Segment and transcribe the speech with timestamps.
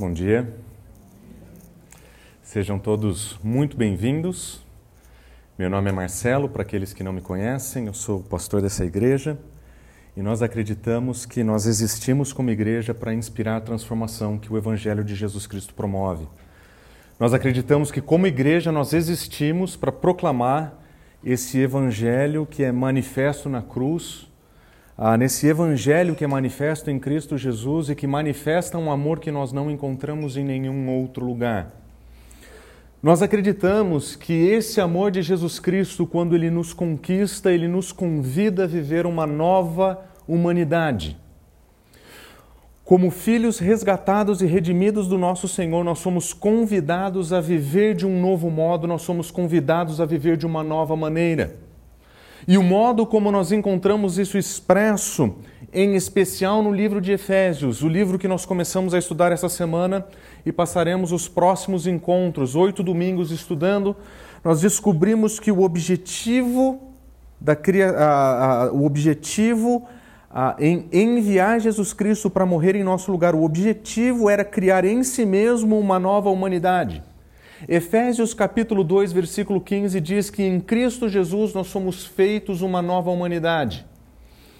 [0.00, 0.50] Bom dia.
[2.40, 4.64] Sejam todos muito bem-vindos.
[5.58, 9.38] Meu nome é Marcelo, para aqueles que não me conhecem, eu sou pastor dessa igreja
[10.16, 15.04] e nós acreditamos que nós existimos como igreja para inspirar a transformação que o Evangelho
[15.04, 16.26] de Jesus Cristo promove.
[17.18, 20.78] Nós acreditamos que, como igreja, nós existimos para proclamar
[21.22, 24.29] esse Evangelho que é manifesto na cruz
[25.02, 29.30] ah, nesse Evangelho que é manifesto em Cristo Jesus e que manifesta um amor que
[29.30, 31.70] nós não encontramos em nenhum outro lugar.
[33.02, 38.64] Nós acreditamos que esse amor de Jesus Cristo, quando ele nos conquista, ele nos convida
[38.64, 41.16] a viver uma nova humanidade.
[42.84, 48.20] Como filhos resgatados e redimidos do nosso Senhor, nós somos convidados a viver de um
[48.20, 51.69] novo modo, nós somos convidados a viver de uma nova maneira.
[52.46, 55.34] E o modo como nós encontramos isso expresso,
[55.72, 60.06] em especial no livro de Efésios, o livro que nós começamos a estudar essa semana
[60.44, 63.94] e passaremos os próximos encontros, oito domingos estudando,
[64.42, 66.80] nós descobrimos que o objetivo
[67.40, 67.56] da
[67.96, 69.86] a, a, o objetivo
[70.30, 75.02] a, em enviar Jesus Cristo para morrer em nosso lugar, o objetivo era criar em
[75.02, 77.02] si mesmo uma nova humanidade.
[77.68, 83.10] Efésios capítulo 2, versículo 15 diz que em Cristo Jesus nós somos feitos uma nova
[83.10, 83.86] humanidade.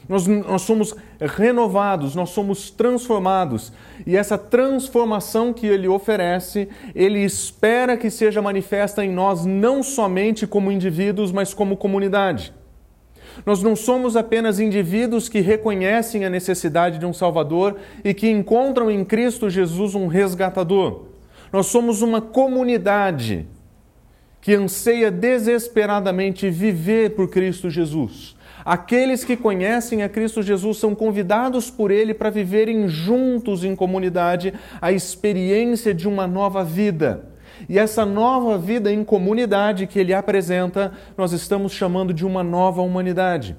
[0.09, 3.73] Nós, nós somos renovados, nós somos transformados.
[4.07, 10.47] E essa transformação que Ele oferece, Ele espera que seja manifesta em nós não somente
[10.47, 12.53] como indivíduos, mas como comunidade.
[13.47, 18.91] Nós não somos apenas indivíduos que reconhecem a necessidade de um Salvador e que encontram
[18.91, 21.10] em Cristo Jesus um resgatador.
[21.53, 23.47] Nós somos uma comunidade
[24.41, 28.37] que anseia desesperadamente viver por Cristo Jesus.
[28.65, 34.55] Aqueles que conhecem a Cristo Jesus são convidados por Ele para viverem juntos em comunidade
[34.81, 37.25] a experiência de uma nova vida.
[37.69, 42.81] E essa nova vida em comunidade que Ele apresenta, nós estamos chamando de uma nova
[42.81, 43.57] humanidade.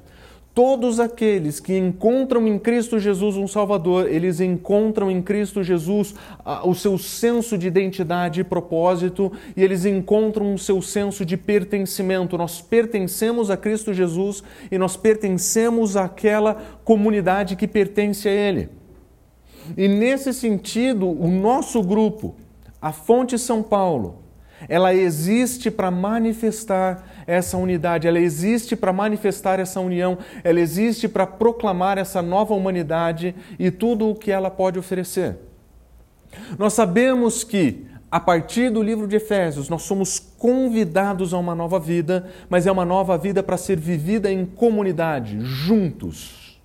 [0.53, 6.13] Todos aqueles que encontram em Cristo Jesus um Salvador, eles encontram em Cristo Jesus
[6.43, 11.37] ah, o seu senso de identidade e propósito, e eles encontram o seu senso de
[11.37, 12.37] pertencimento.
[12.37, 18.67] Nós pertencemos a Cristo Jesus e nós pertencemos àquela comunidade que pertence a Ele.
[19.77, 22.35] E nesse sentido, o nosso grupo,
[22.81, 24.21] a Fonte São Paulo,
[24.67, 31.25] ela existe para manifestar essa unidade, ela existe para manifestar essa união, ela existe para
[31.25, 35.37] proclamar essa nova humanidade e tudo o que ela pode oferecer.
[36.59, 41.79] Nós sabemos que, a partir do livro de Efésios, nós somos convidados a uma nova
[41.79, 46.59] vida, mas é uma nova vida para ser vivida em comunidade, juntos.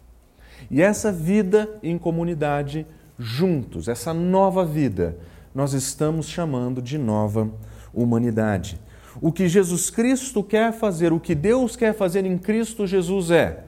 [0.69, 2.84] E essa vida em comunidade,
[3.16, 5.16] juntos, essa nova vida,
[5.54, 7.48] nós estamos chamando de nova
[7.94, 8.81] humanidade.
[9.21, 13.65] O que Jesus Cristo quer fazer, o que Deus quer fazer em Cristo Jesus é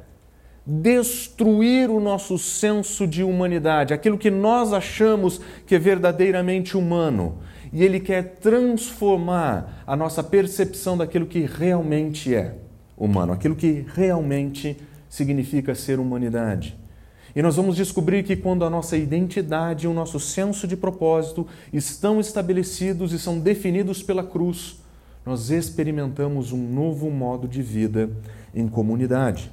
[0.71, 7.39] destruir o nosso senso de humanidade, aquilo que nós achamos que é verdadeiramente humano.
[7.73, 12.55] E Ele quer transformar a nossa percepção daquilo que realmente é
[12.97, 14.77] humano, aquilo que realmente
[15.09, 16.79] significa ser humanidade.
[17.35, 21.47] E nós vamos descobrir que quando a nossa identidade e o nosso senso de propósito
[21.73, 24.83] estão estabelecidos e são definidos pela cruz,
[25.28, 28.11] nós experimentamos um novo modo de vida
[28.55, 29.53] em comunidade.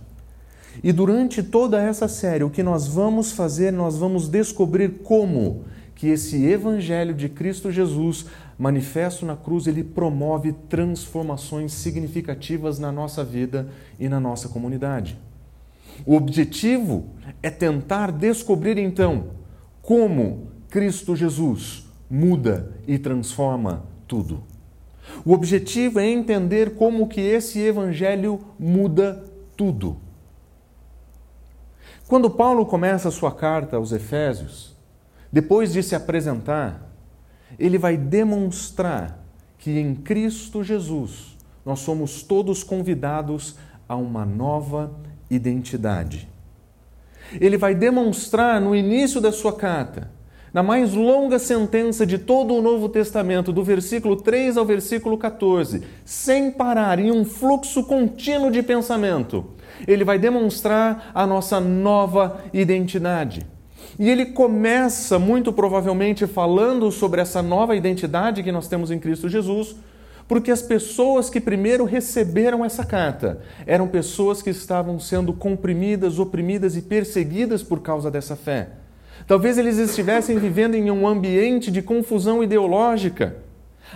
[0.81, 6.07] E durante toda essa série, o que nós vamos fazer, nós vamos descobrir como que
[6.07, 8.25] esse evangelho de Cristo Jesus,
[8.57, 13.67] manifesto na cruz, ele promove transformações significativas na nossa vida
[13.99, 15.17] e na nossa comunidade.
[16.05, 17.05] O objetivo
[17.43, 19.25] é tentar descobrir então
[19.81, 24.54] como Cristo Jesus muda e transforma tudo.
[25.23, 29.23] O objetivo é entender como que esse evangelho muda
[29.55, 29.97] tudo.
[32.07, 34.75] Quando Paulo começa a sua carta aos Efésios,
[35.31, 36.91] depois de se apresentar,
[37.57, 39.23] ele vai demonstrar
[39.57, 41.35] que em Cristo Jesus
[41.65, 43.55] nós somos todos convidados
[43.89, 44.93] a uma nova
[45.29, 46.29] identidade.
[47.39, 50.11] Ele vai demonstrar no início da sua carta,
[50.55, 55.83] na mais longa sentença de todo o Novo Testamento, do versículo 3 ao versículo 14,
[56.05, 59.47] sem parar, em um fluxo contínuo de pensamento,
[59.85, 63.45] ele vai demonstrar a nossa nova identidade.
[63.99, 69.27] E ele começa, muito provavelmente, falando sobre essa nova identidade que nós temos em Cristo
[69.27, 69.75] Jesus,
[70.25, 76.77] porque as pessoas que primeiro receberam essa carta eram pessoas que estavam sendo comprimidas, oprimidas
[76.77, 78.84] e perseguidas por causa dessa fé.
[79.27, 83.37] Talvez eles estivessem vivendo em um ambiente de confusão ideológica.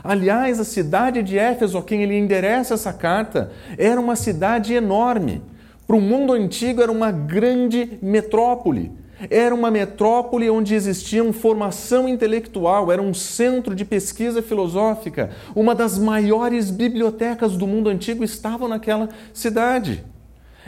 [0.04, 5.42] Aliás, a cidade de Éfeso, a quem ele endereça essa carta, era uma cidade enorme.
[5.86, 8.92] Para o mundo antigo, era uma grande metrópole.
[9.30, 15.32] Era uma metrópole onde existia formação intelectual, era um centro de pesquisa filosófica.
[15.54, 20.04] Uma das maiores bibliotecas do mundo antigo estava naquela cidade.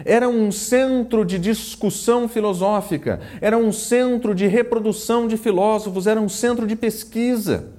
[0.06, 6.30] Era um centro de discussão filosófica, era um centro de reprodução de filósofos, era um
[6.30, 7.74] centro de pesquisa.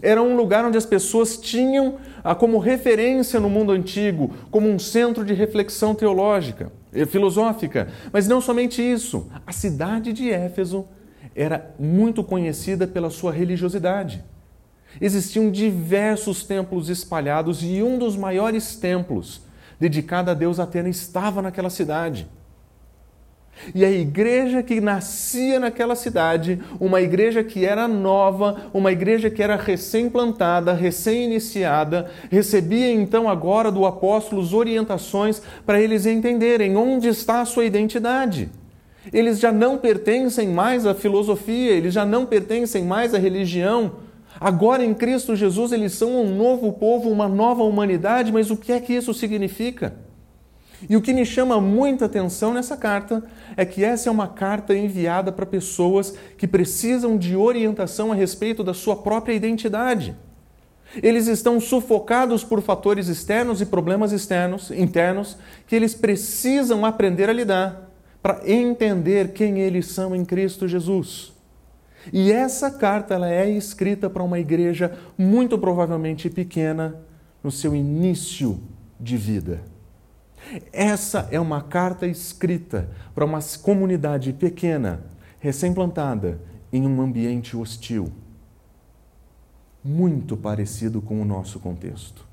[0.00, 4.78] Era um lugar onde as pessoas tinham ah, como referência no mundo antigo, como um
[4.78, 7.88] centro de reflexão teológica, eh, filosófica.
[8.12, 10.86] Mas não somente isso, a cidade de Éfeso
[11.34, 14.22] era muito conhecida pela sua religiosidade.
[15.00, 19.42] Existiam diversos templos espalhados e um dos maiores templos
[19.78, 22.28] dedicado a Deus Atena estava naquela cidade.
[23.74, 29.42] E a igreja que nascia naquela cidade, uma igreja que era nova, uma igreja que
[29.42, 37.44] era recém-plantada, recém-iniciada, recebia então agora do apóstolo orientações para eles entenderem onde está a
[37.44, 38.48] sua identidade.
[39.12, 43.92] Eles já não pertencem mais à filosofia, eles já não pertencem mais à religião.
[44.40, 48.72] Agora em Cristo Jesus eles são um novo povo, uma nova humanidade, mas o que
[48.72, 49.96] é que isso significa?
[50.88, 53.24] E o que me chama muita atenção nessa carta
[53.56, 58.62] é que essa é uma carta enviada para pessoas que precisam de orientação a respeito
[58.62, 60.14] da sua própria identidade.
[61.02, 65.36] Eles estão sufocados por fatores externos e problemas externos, internos,
[65.66, 67.90] que eles precisam aprender a lidar
[68.22, 71.37] para entender quem eles são em Cristo Jesus.
[72.12, 76.96] E essa carta ela é escrita para uma igreja muito provavelmente pequena
[77.42, 78.60] no seu início
[79.00, 79.60] de vida.
[80.72, 85.04] Essa é uma carta escrita para uma comunidade pequena,
[85.40, 86.40] recém-plantada,
[86.72, 88.12] em um ambiente hostil.
[89.82, 92.27] Muito parecido com o nosso contexto.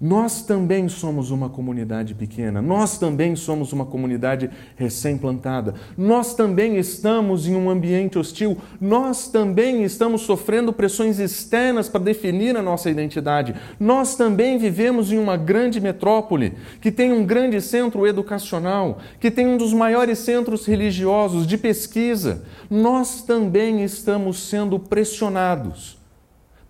[0.00, 7.46] Nós também somos uma comunidade pequena, nós também somos uma comunidade recém-plantada, nós também estamos
[7.46, 13.54] em um ambiente hostil, nós também estamos sofrendo pressões externas para definir a nossa identidade,
[13.78, 19.46] nós também vivemos em uma grande metrópole que tem um grande centro educacional, que tem
[19.46, 25.99] um dos maiores centros religiosos de pesquisa, nós também estamos sendo pressionados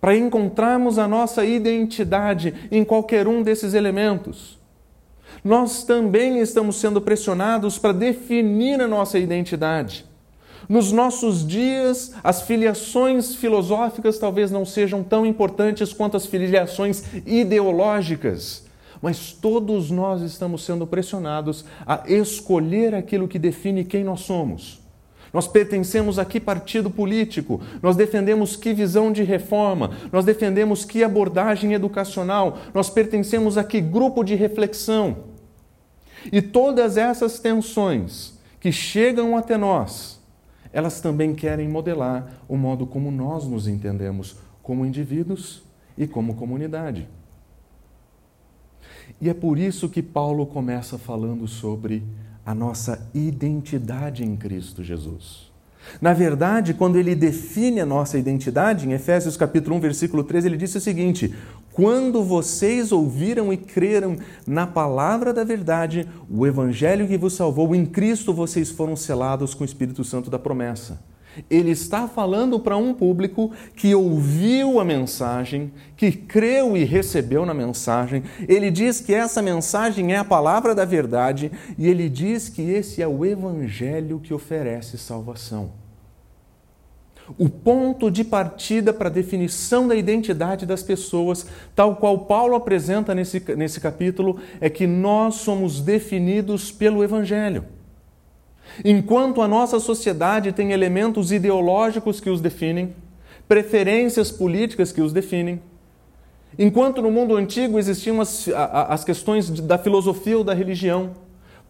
[0.01, 4.59] para encontrarmos a nossa identidade em qualquer um desses elementos.
[5.43, 10.05] Nós também estamos sendo pressionados para definir a nossa identidade.
[10.67, 18.63] Nos nossos dias, as filiações filosóficas talvez não sejam tão importantes quanto as filiações ideológicas,
[19.01, 24.80] mas todos nós estamos sendo pressionados a escolher aquilo que define quem nós somos.
[25.33, 27.61] Nós pertencemos a que partido político?
[27.81, 29.91] Nós defendemos que visão de reforma?
[30.11, 32.57] Nós defendemos que abordagem educacional?
[32.73, 35.17] Nós pertencemos a que grupo de reflexão?
[36.31, 40.19] E todas essas tensões que chegam até nós,
[40.73, 45.63] elas também querem modelar o modo como nós nos entendemos como indivíduos
[45.97, 47.07] e como comunidade.
[49.19, 52.03] E é por isso que Paulo começa falando sobre
[52.51, 55.49] a nossa identidade em Cristo Jesus.
[56.01, 60.57] Na verdade, quando ele define a nossa identidade, em Efésios capítulo 1, versículo 13, ele
[60.57, 61.33] disse o seguinte:
[61.71, 67.85] "Quando vocês ouviram e creram na palavra da verdade, o evangelho que vos salvou, em
[67.85, 70.99] Cristo vocês foram selados com o Espírito Santo da promessa."
[71.49, 77.53] Ele está falando para um público que ouviu a mensagem, que creu e recebeu na
[77.53, 78.23] mensagem.
[78.47, 83.01] Ele diz que essa mensagem é a palavra da verdade e ele diz que esse
[83.01, 85.81] é o evangelho que oferece salvação.
[87.37, 91.45] O ponto de partida para a definição da identidade das pessoas,
[91.75, 97.65] tal qual Paulo apresenta nesse, nesse capítulo, é que nós somos definidos pelo Evangelho.
[98.83, 102.95] Enquanto a nossa sociedade tem elementos ideológicos que os definem,
[103.47, 105.61] preferências políticas que os definem,
[106.57, 111.11] enquanto no mundo antigo existiam as, as questões da filosofia ou da religião,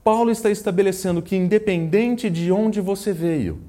[0.04, 3.60] Paulo está estabelecendo que, independente de onde você veio,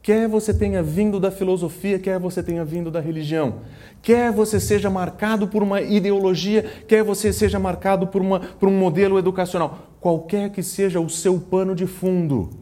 [0.00, 3.60] quer você tenha vindo da filosofia, quer você tenha vindo da religião,
[4.00, 8.76] quer você seja marcado por uma ideologia, quer você seja marcado por, uma, por um
[8.76, 12.61] modelo educacional, qualquer que seja o seu pano de fundo,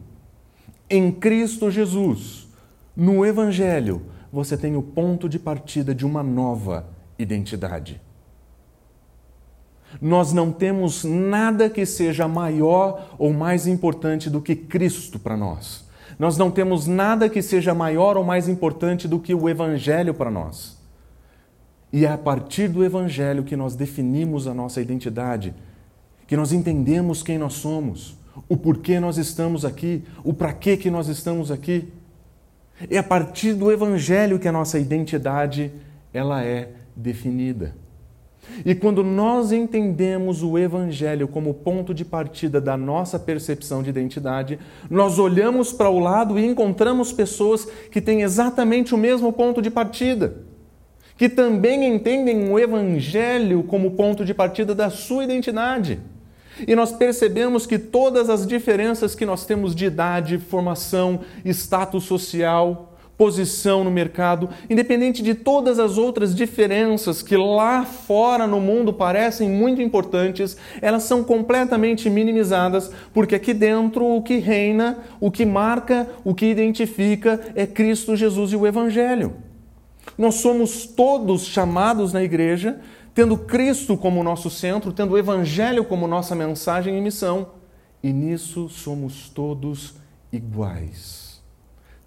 [0.91, 2.49] em Cristo Jesus,
[2.95, 6.85] no Evangelho, você tem o ponto de partida de uma nova
[7.17, 8.01] identidade.
[10.01, 15.89] Nós não temos nada que seja maior ou mais importante do que Cristo para nós.
[16.19, 20.29] Nós não temos nada que seja maior ou mais importante do que o Evangelho para
[20.29, 20.77] nós.
[21.91, 25.53] E é a partir do Evangelho que nós definimos a nossa identidade,
[26.27, 30.89] que nós entendemos quem nós somos, o porquê nós estamos aqui, o para que que
[30.89, 31.87] nós estamos aqui.
[32.89, 35.71] É a partir do Evangelho que a nossa identidade
[36.13, 37.75] ela é definida.
[38.65, 44.59] E quando nós entendemos o Evangelho como ponto de partida da nossa percepção de identidade,
[44.89, 49.69] nós olhamos para o lado e encontramos pessoas que têm exatamente o mesmo ponto de
[49.69, 50.37] partida,
[51.17, 55.99] que também entendem o Evangelho como ponto de partida da sua identidade.
[56.67, 62.91] E nós percebemos que todas as diferenças que nós temos de idade, formação, status social,
[63.21, 69.47] posição no mercado, independente de todas as outras diferenças que lá fora no mundo parecem
[69.47, 76.09] muito importantes, elas são completamente minimizadas, porque aqui dentro o que reina, o que marca,
[76.23, 79.35] o que identifica é Cristo Jesus e o Evangelho.
[80.17, 82.79] Nós somos todos chamados na igreja,
[83.13, 87.49] tendo Cristo como nosso centro, tendo o Evangelho como nossa mensagem e missão,
[88.01, 89.95] e nisso somos todos
[90.31, 91.31] iguais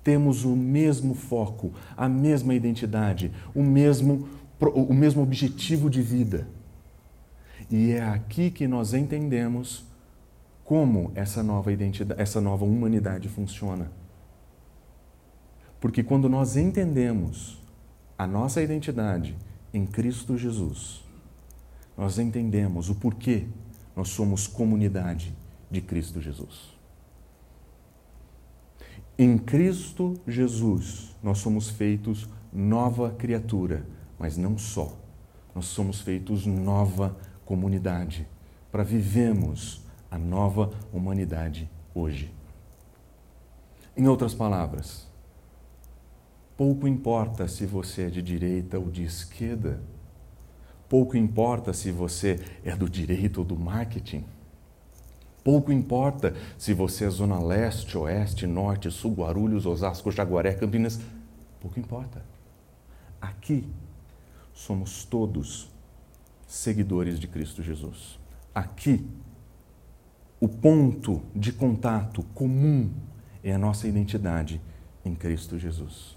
[0.05, 4.29] temos o mesmo foco, a mesma identidade, o mesmo,
[4.61, 6.47] o mesmo objetivo de vida.
[7.71, 9.87] E é aqui que nós entendemos
[10.63, 13.91] como essa nova identidade, essa nova humanidade funciona.
[15.81, 17.61] Porque quando nós entendemos
[18.17, 19.35] a nossa identidade
[19.75, 21.04] em Cristo Jesus,
[21.99, 23.49] nós entendemos o porquê
[23.97, 25.35] nós somos comunidade
[25.69, 26.73] de Cristo Jesus.
[29.19, 33.85] Em Cristo Jesus, nós somos feitos nova criatura,
[34.16, 34.97] mas não só.
[35.54, 38.26] Nós somos feitos nova comunidade
[38.71, 42.33] para vivemos a nova humanidade hoje.
[43.97, 45.09] Em outras palavras,
[46.57, 49.81] pouco importa se você é de direita ou de esquerda,
[50.89, 54.25] pouco importa se você é do direito ou do marketing.
[55.43, 60.99] Pouco importa se você é Zona Leste, Oeste, Norte, Sul, Guarulhos, Osasco, Jaguaré, Campinas.
[61.61, 62.25] Pouco importa.
[63.21, 63.69] Aqui
[64.55, 65.71] somos todos
[66.47, 68.19] seguidores de Cristo Jesus.
[68.55, 69.07] Aqui,
[70.41, 72.91] o ponto de contato comum
[73.43, 74.61] é a nossa identidade
[75.05, 76.13] em Cristo Jesus.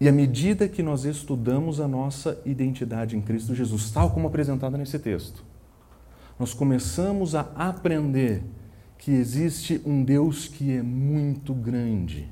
[0.00, 4.78] E à medida que nós estudamos a nossa identidade em Cristo Jesus, tal como apresentada
[4.78, 5.44] nesse texto,
[6.38, 8.42] nós começamos a aprender
[8.96, 12.28] que existe um Deus que é muito grande,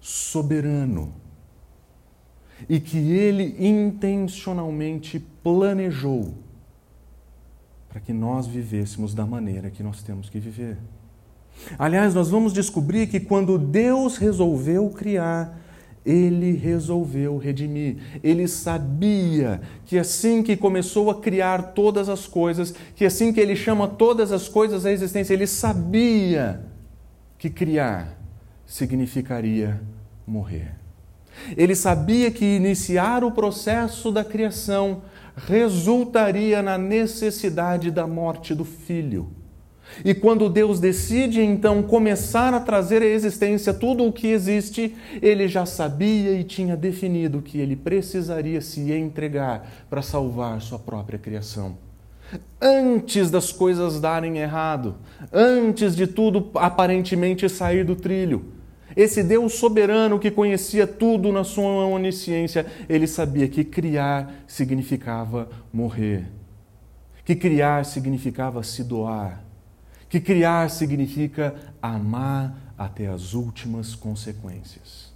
[0.00, 1.14] soberano,
[2.68, 6.34] e que ele intencionalmente planejou
[7.88, 10.76] para que nós vivêssemos da maneira que nós temos que viver.
[11.78, 15.63] Aliás, nós vamos descobrir que quando Deus resolveu criar
[16.04, 17.96] ele resolveu redimir.
[18.22, 23.56] Ele sabia que assim que começou a criar todas as coisas, que assim que ele
[23.56, 26.64] chama todas as coisas à existência, ele sabia
[27.38, 28.18] que criar
[28.66, 29.80] significaria
[30.26, 30.74] morrer.
[31.56, 35.02] Ele sabia que iniciar o processo da criação
[35.36, 39.28] resultaria na necessidade da morte do filho.
[40.02, 45.46] E quando Deus decide então começar a trazer à existência tudo o que existe, ele
[45.46, 51.76] já sabia e tinha definido que ele precisaria se entregar para salvar sua própria criação.
[52.60, 54.96] Antes das coisas darem errado,
[55.32, 58.46] antes de tudo aparentemente sair do trilho,
[58.96, 66.26] esse Deus soberano que conhecia tudo na sua onisciência, ele sabia que criar significava morrer,
[67.24, 69.43] que criar significava se doar
[70.14, 75.12] que criar significa amar até as últimas consequências.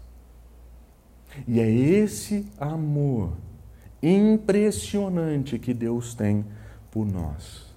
[1.47, 3.35] E é esse amor
[4.03, 6.45] impressionante que Deus tem
[6.91, 7.69] por nós.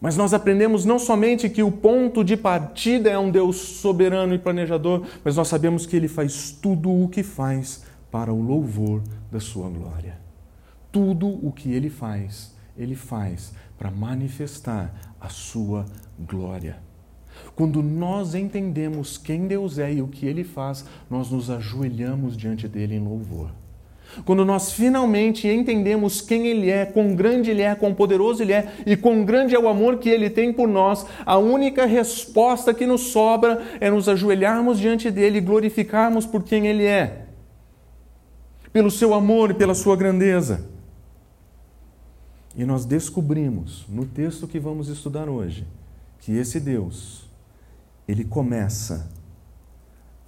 [0.00, 4.38] Mas nós aprendemos não somente que o ponto de partida é um Deus soberano e
[4.38, 9.02] planejador, mas nós sabemos que Ele faz tudo o que faz para o louvor
[9.32, 10.20] da Sua glória.
[10.92, 15.86] Tudo o que Ele faz, Ele faz para manifestar a sua
[16.18, 16.76] glória.
[17.56, 22.68] Quando nós entendemos quem Deus é e o que Ele faz, nós nos ajoelhamos diante
[22.68, 23.50] dele em louvor.
[24.24, 28.68] Quando nós finalmente entendemos quem Ele é, quão grande Ele é, quão poderoso Ele é
[28.84, 32.86] e quão grande é o amor que Ele tem por nós, a única resposta que
[32.86, 37.24] nos sobra é nos ajoelharmos diante dele e glorificarmos por quem Ele é,
[38.72, 40.73] pelo seu amor e pela sua grandeza.
[42.56, 45.66] E nós descobrimos no texto que vamos estudar hoje
[46.20, 47.28] que esse Deus,
[48.08, 49.10] ele começa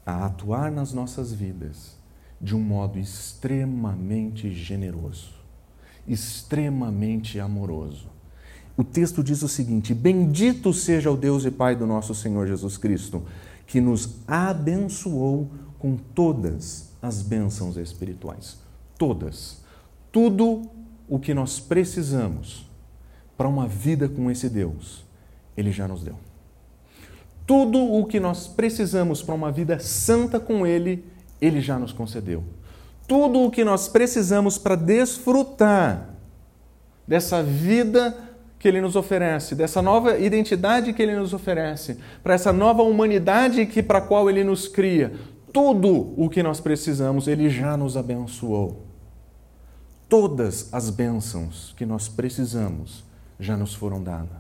[0.04, 1.97] a atuar nas nossas vidas
[2.40, 5.30] de um modo extremamente generoso,
[6.06, 8.09] extremamente amoroso.
[8.76, 12.76] O texto diz o seguinte: Bendito seja o Deus e Pai do nosso Senhor Jesus
[12.76, 13.23] Cristo,
[13.66, 18.59] que nos abençoou com todas as bênçãos espirituais.
[18.99, 19.64] Todas.
[20.12, 20.75] Tudo
[21.09, 22.67] o que nós precisamos
[23.37, 25.05] para uma vida com esse Deus,
[25.57, 26.17] Ele já nos deu.
[27.47, 31.05] Tudo o que nós precisamos para uma vida santa com Ele,
[31.41, 32.43] Ele já nos concedeu.
[33.07, 36.11] Tudo o que nós precisamos para desfrutar
[37.07, 38.17] dessa vida
[38.59, 43.65] que Ele nos oferece, dessa nova identidade que Ele nos oferece, para essa nova humanidade
[43.67, 45.13] que para a qual Ele nos cria,
[45.53, 48.86] tudo o que nós precisamos, Ele já nos abençoou.
[50.09, 53.05] Todas as bênçãos que nós precisamos
[53.41, 54.39] já nos foram dadas.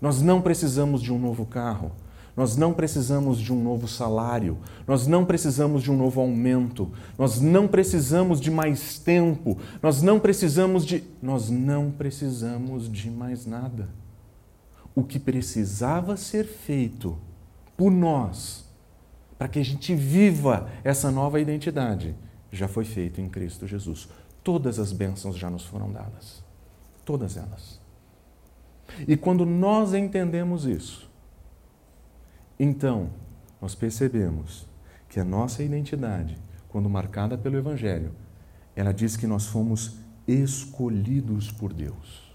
[0.00, 1.92] Nós não precisamos de um novo carro,
[2.36, 7.40] nós não precisamos de um novo salário, nós não precisamos de um novo aumento, nós
[7.40, 13.88] não precisamos de mais tempo, nós não precisamos de nós não precisamos de mais nada.
[14.94, 17.16] O que precisava ser feito
[17.76, 18.64] por nós
[19.38, 22.14] para que a gente viva essa nova identidade
[22.50, 24.08] já foi feito em Cristo Jesus.
[24.42, 26.42] Todas as bênçãos já nos foram dadas.
[27.04, 27.80] Todas elas.
[29.06, 31.10] E quando nós entendemos isso,
[32.58, 33.10] então,
[33.60, 34.66] nós percebemos
[35.08, 36.36] que a nossa identidade,
[36.68, 38.12] quando marcada pelo Evangelho,
[38.74, 39.96] ela diz que nós fomos
[40.26, 42.32] escolhidos por Deus.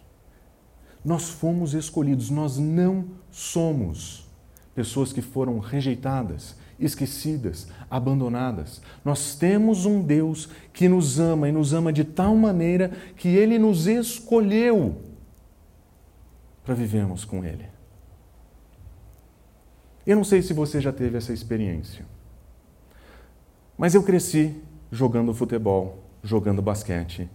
[1.04, 4.28] Nós fomos escolhidos, nós não somos
[4.76, 8.82] pessoas que foram rejeitadas, esquecidas, abandonadas.
[9.04, 13.58] Nós temos um Deus que nos ama e nos ama de tal maneira que ele
[13.58, 15.02] nos escolheu
[16.64, 17.66] para vivermos com ele.
[20.06, 22.06] Eu não sei se você já teve essa experiência,
[23.78, 24.56] mas eu cresci
[24.92, 27.30] jogando futebol, jogando basquete.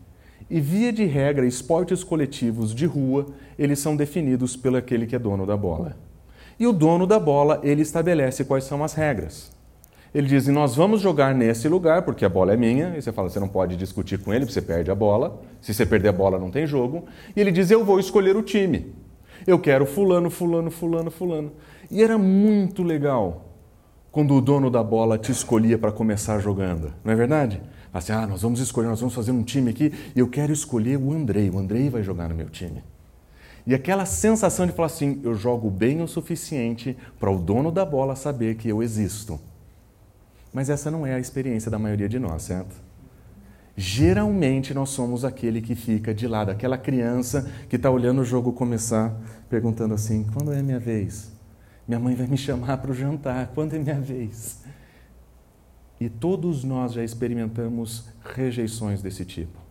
[0.50, 3.26] E via de regra, esportes coletivos de rua,
[3.58, 5.96] eles são definidos pelo aquele que é dono da bola.
[6.58, 9.50] E o dono da bola, ele estabelece quais são as regras.
[10.14, 12.94] Ele diz: Nós vamos jogar nesse lugar, porque a bola é minha.
[12.96, 15.40] E você fala: Você não pode discutir com ele, porque você perde a bola.
[15.60, 17.04] Se você perder a bola, não tem jogo.
[17.34, 18.94] E ele diz: Eu vou escolher o time.
[19.46, 21.52] Eu quero Fulano, Fulano, Fulano, Fulano.
[21.90, 23.52] E era muito legal
[24.12, 27.62] quando o dono da bola te escolhia para começar jogando, não é verdade?
[27.92, 30.98] Assim, ah, nós vamos escolher, nós vamos fazer um time aqui e eu quero escolher
[30.98, 32.84] o Andrei, o Andrei vai jogar no meu time.
[33.66, 37.84] E aquela sensação de falar assim, eu jogo bem o suficiente para o dono da
[37.84, 39.38] bola saber que eu existo.
[40.52, 42.74] Mas essa não é a experiência da maioria de nós, certo?
[43.76, 48.52] Geralmente nós somos aquele que fica de lado, aquela criança que está olhando o jogo
[48.52, 49.16] começar,
[49.48, 51.32] perguntando assim: quando é minha vez?
[51.88, 54.62] Minha mãe vai me chamar para o jantar, quando é minha vez?
[55.98, 59.61] E todos nós já experimentamos rejeições desse tipo.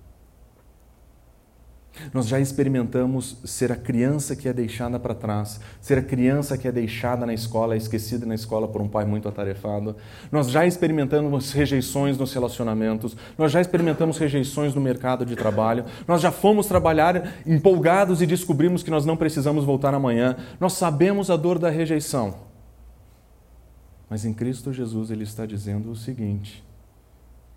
[2.14, 6.68] Nós já experimentamos ser a criança que é deixada para trás, ser a criança que
[6.68, 9.96] é deixada na escola, esquecida na escola por um pai muito atarefado.
[10.32, 16.22] Nós já experimentamos rejeições nos relacionamentos, nós já experimentamos rejeições no mercado de trabalho, nós
[16.22, 20.38] já fomos trabalhar empolgados e descobrimos que nós não precisamos voltar amanhã.
[20.60, 22.36] Nós sabemos a dor da rejeição.
[24.10, 26.64] Mas em Cristo Jesus ele está dizendo o seguinte: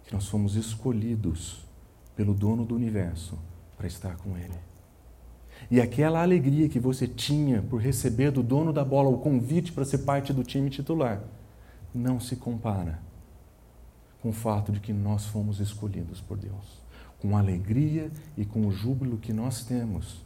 [0.04, 1.64] que nós fomos escolhidos
[2.16, 3.38] pelo dono do universo
[3.76, 4.58] para estar com Ele.
[5.70, 9.84] E aquela alegria que você tinha por receber do dono da bola o convite para
[9.84, 11.22] ser parte do time titular
[11.94, 12.98] não se compara
[14.20, 16.82] com o fato de que nós fomos escolhidos por Deus.
[17.20, 20.24] Com a alegria e com o júbilo que nós temos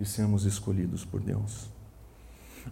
[0.00, 1.68] de sermos escolhidos por Deus.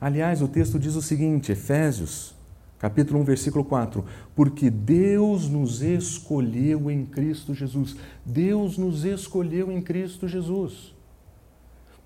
[0.01, 2.35] Aliás, o texto diz o seguinte, Efésios
[2.81, 4.03] Capítulo 1, versículo 4.
[4.35, 7.95] Porque Deus nos escolheu em Cristo Jesus.
[8.25, 10.95] Deus nos escolheu em Cristo Jesus.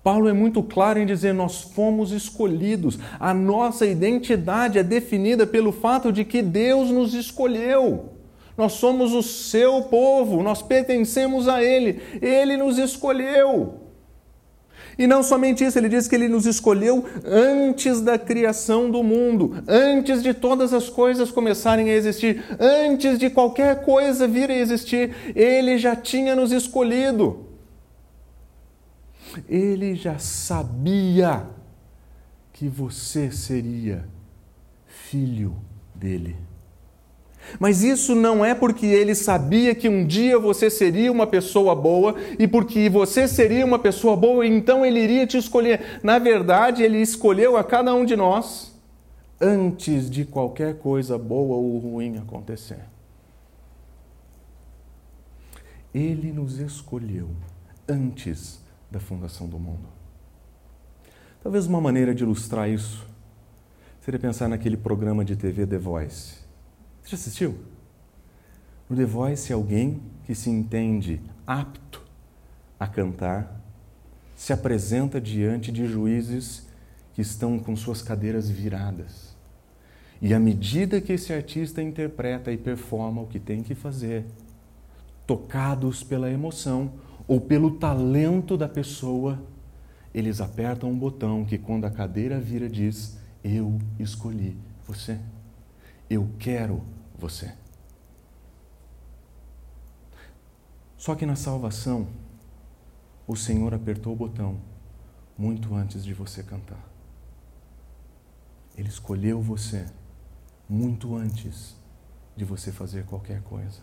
[0.03, 2.99] Paulo é muito claro em dizer: nós fomos escolhidos.
[3.17, 8.09] A nossa identidade é definida pelo fato de que Deus nos escolheu.
[8.57, 12.01] Nós somos o seu povo, nós pertencemos a Ele.
[12.21, 13.84] Ele nos escolheu.
[14.97, 19.63] E não somente isso, ele diz que ele nos escolheu antes da criação do mundo,
[19.67, 25.13] antes de todas as coisas começarem a existir, antes de qualquer coisa vir a existir,
[25.35, 27.45] ele já tinha nos escolhido.
[29.49, 31.45] Ele já sabia
[32.53, 34.07] que você seria
[34.87, 35.55] filho
[35.93, 36.37] dele.
[37.59, 42.15] Mas isso não é porque ele sabia que um dia você seria uma pessoa boa
[42.37, 45.99] e porque você seria uma pessoa boa, então ele iria te escolher.
[46.03, 48.73] Na verdade, ele escolheu a cada um de nós
[49.39, 52.79] antes de qualquer coisa boa ou ruim acontecer.
[55.93, 57.29] Ele nos escolheu
[57.87, 58.59] antes
[58.91, 59.87] da fundação do mundo.
[61.41, 63.05] Talvez uma maneira de ilustrar isso
[64.01, 66.44] seria pensar naquele programa de TV The Voice.
[67.05, 67.59] Você já assistiu?
[68.89, 72.01] No The Voice, alguém que se entende apto
[72.79, 73.61] a cantar
[74.35, 76.65] se apresenta diante de juízes
[77.13, 79.35] que estão com suas cadeiras viradas.
[80.19, 84.25] E à medida que esse artista interpreta e performa o que tem que fazer,
[85.27, 86.91] tocados pela emoção
[87.27, 89.39] ou pelo talento da pessoa,
[90.11, 95.19] eles apertam um botão que, quando a cadeira vira, diz: Eu escolhi você.
[96.09, 97.53] Eu quero você.
[100.97, 102.07] Só que na salvação,
[103.27, 104.59] o Senhor apertou o botão
[105.37, 106.83] muito antes de você cantar.
[108.77, 109.85] Ele escolheu você
[110.67, 111.75] muito antes
[112.35, 113.81] de você fazer qualquer coisa.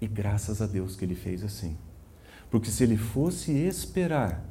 [0.00, 1.76] E graças a Deus que ele fez assim.
[2.50, 4.42] Porque se ele fosse esperar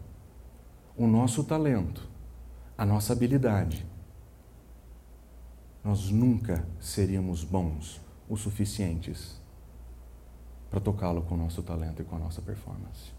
[0.96, 2.08] o nosso talento,
[2.78, 3.86] a nossa habilidade,
[5.84, 9.40] nós nunca seríamos bons o suficientes
[10.70, 13.12] para tocá-lo com o nosso talento e com a nossa performance.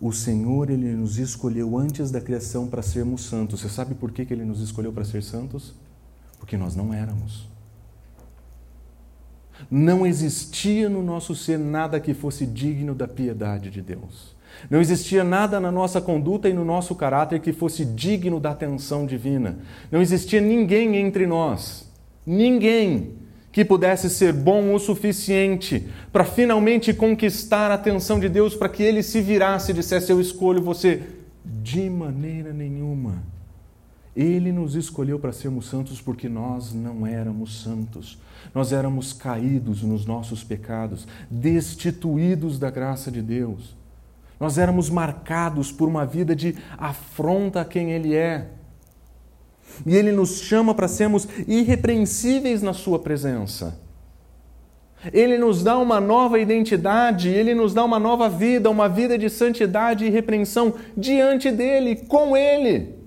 [0.00, 3.60] O Senhor, Ele nos escolheu antes da criação para sermos santos.
[3.60, 5.74] Você sabe por que Ele nos escolheu para ser santos?
[6.38, 7.48] Porque nós não éramos.
[9.70, 14.34] Não existia no nosso ser nada que fosse digno da piedade de Deus.
[14.68, 19.06] Não existia nada na nossa conduta e no nosso caráter que fosse digno da atenção
[19.06, 19.58] divina.
[19.90, 21.90] Não existia ninguém entre nós,
[22.26, 23.20] ninguém
[23.52, 28.82] que pudesse ser bom o suficiente para finalmente conquistar a atenção de Deus, para que
[28.82, 31.02] ele se virasse e dissesse: Eu escolho você.
[31.42, 33.22] De maneira nenhuma.
[34.14, 38.18] Ele nos escolheu para sermos santos porque nós não éramos santos.
[38.54, 43.74] Nós éramos caídos nos nossos pecados, destituídos da graça de Deus.
[44.40, 48.48] Nós éramos marcados por uma vida de afronta a quem Ele é.
[49.84, 53.78] E Ele nos chama para sermos irrepreensíveis na Sua presença.
[55.12, 59.28] Ele nos dá uma nova identidade, Ele nos dá uma nova vida, uma vida de
[59.28, 62.99] santidade e repreensão diante dEle, com Ele.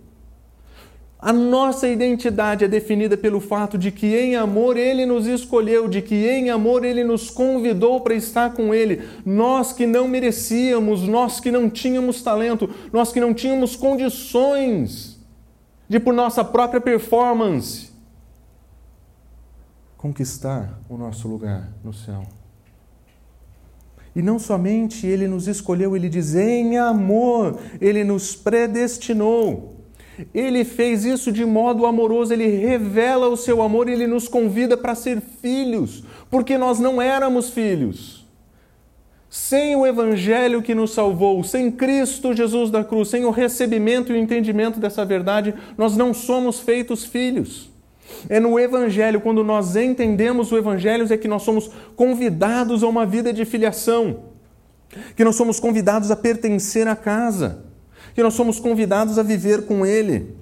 [1.24, 6.02] A nossa identidade é definida pelo fato de que em amor Ele nos escolheu, de
[6.02, 9.08] que em amor Ele nos convidou para estar com Ele.
[9.26, 15.18] Nós que não merecíamos, nós que não tínhamos talento, nós que não tínhamos condições
[15.88, 17.90] de, por nossa própria performance,
[19.96, 22.24] conquistar o nosso lugar no céu.
[24.14, 29.73] E não somente Ele nos escolheu, Ele diz: em amor, Ele nos predestinou.
[30.34, 34.94] Ele fez isso de modo amoroso, ele revela o seu amor, ele nos convida para
[34.94, 38.28] ser filhos, porque nós não éramos filhos.
[39.30, 44.16] Sem o Evangelho que nos salvou, sem Cristo Jesus da cruz, sem o recebimento e
[44.16, 47.72] o entendimento dessa verdade, nós não somos feitos filhos.
[48.30, 53.08] É no Evangelho, quando nós entendemos o Evangelho, é que nós somos convidados a uma
[53.08, 54.26] vida de filiação,
[55.16, 57.73] que nós somos convidados a pertencer à casa
[58.14, 60.36] que nós somos convidados a viver com Ele,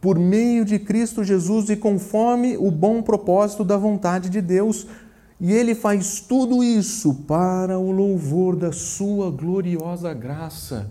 [0.00, 4.86] por meio de Cristo Jesus e conforme o bom propósito da vontade de Deus.
[5.40, 10.90] E Ele faz tudo isso para o louvor da Sua gloriosa graça.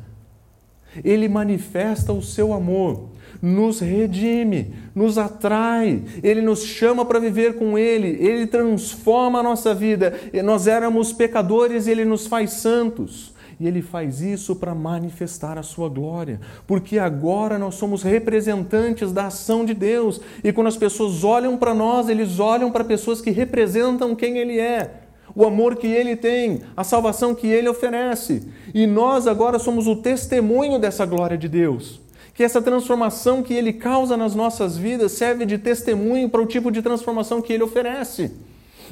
[1.04, 3.10] Ele manifesta o seu amor,
[3.42, 9.76] nos redime, nos atrai, Ele nos chama para viver com Ele, Ele transforma a nossa
[9.76, 10.14] vida.
[10.44, 13.36] Nós éramos pecadores e Ele nos faz santos.
[13.60, 19.28] E ele faz isso para manifestar a sua glória, porque agora nós somos representantes da
[19.28, 20.22] ação de Deus.
[20.43, 24.60] E quando as pessoas olham para nós, eles olham para pessoas que representam quem ele
[24.60, 25.02] é,
[25.36, 28.48] o amor que ele tem, a salvação que ele oferece.
[28.76, 32.00] E nós agora somos o testemunho dessa glória de Deus.
[32.36, 36.70] Que essa transformação que ele causa nas nossas vidas serve de testemunho para o tipo
[36.70, 38.32] de transformação que ele oferece.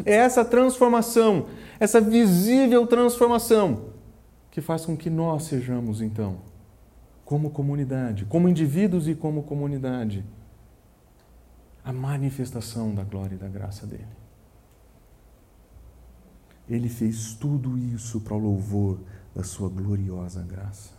[0.03, 1.45] É essa transformação,
[1.79, 3.94] essa visível transformação
[4.55, 6.37] que faz com que nós sejamos, então,
[7.25, 10.25] como comunidade, como indivíduos e como comunidade,
[11.83, 14.07] a manifestação da glória e da graça dele.
[16.69, 19.01] Ele fez tudo isso para o louvor
[19.35, 20.93] da sua gloriosa graça.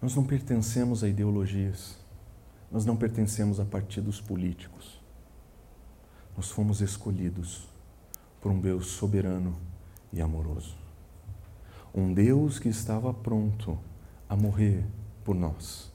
[0.00, 1.98] Nós não pertencemos a ideologias,
[2.72, 4.98] nós não pertencemos a partidos políticos.
[6.34, 7.69] Nós fomos escolhidos
[8.40, 9.56] por um Deus soberano
[10.12, 10.76] e amoroso.
[11.94, 13.78] Um Deus que estava pronto
[14.28, 14.84] a morrer
[15.24, 15.92] por nós,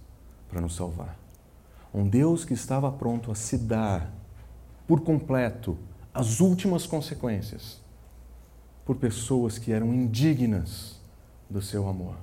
[0.50, 1.18] para nos salvar.
[1.94, 4.14] Um Deus que estava pronto a se dar
[4.88, 5.78] por completo
[6.14, 7.82] as últimas consequências
[8.86, 11.00] por pessoas que eram indignas
[11.50, 12.16] do seu amor.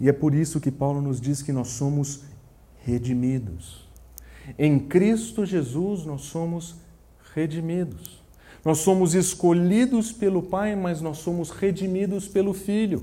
[0.00, 2.22] E é por isso que Paulo nos diz que nós somos
[2.84, 3.88] redimidos.
[4.58, 6.76] Em Cristo Jesus nós somos
[7.34, 8.22] redimidos.
[8.64, 13.02] Nós somos escolhidos pelo Pai, mas nós somos redimidos pelo Filho.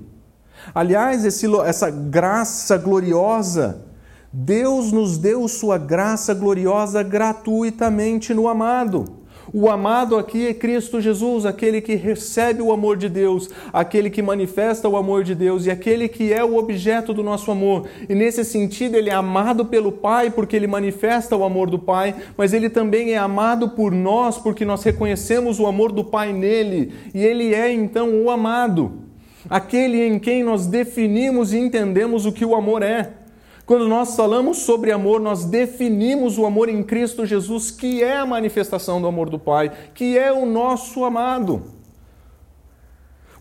[0.74, 3.86] Aliás, esse, essa graça gloriosa,
[4.32, 9.19] Deus nos deu sua graça gloriosa gratuitamente no amado.
[9.52, 14.22] O amado aqui é Cristo Jesus, aquele que recebe o amor de Deus, aquele que
[14.22, 17.88] manifesta o amor de Deus e aquele que é o objeto do nosso amor.
[18.08, 22.16] E nesse sentido, ele é amado pelo Pai porque ele manifesta o amor do Pai,
[22.38, 26.94] mas ele também é amado por nós porque nós reconhecemos o amor do Pai nele
[27.14, 28.92] e ele é então o amado,
[29.50, 33.14] aquele em quem nós definimos e entendemos o que o amor é.
[33.70, 38.26] Quando nós falamos sobre amor, nós definimos o amor em Cristo Jesus, que é a
[38.26, 41.62] manifestação do amor do Pai, que é o nosso amado.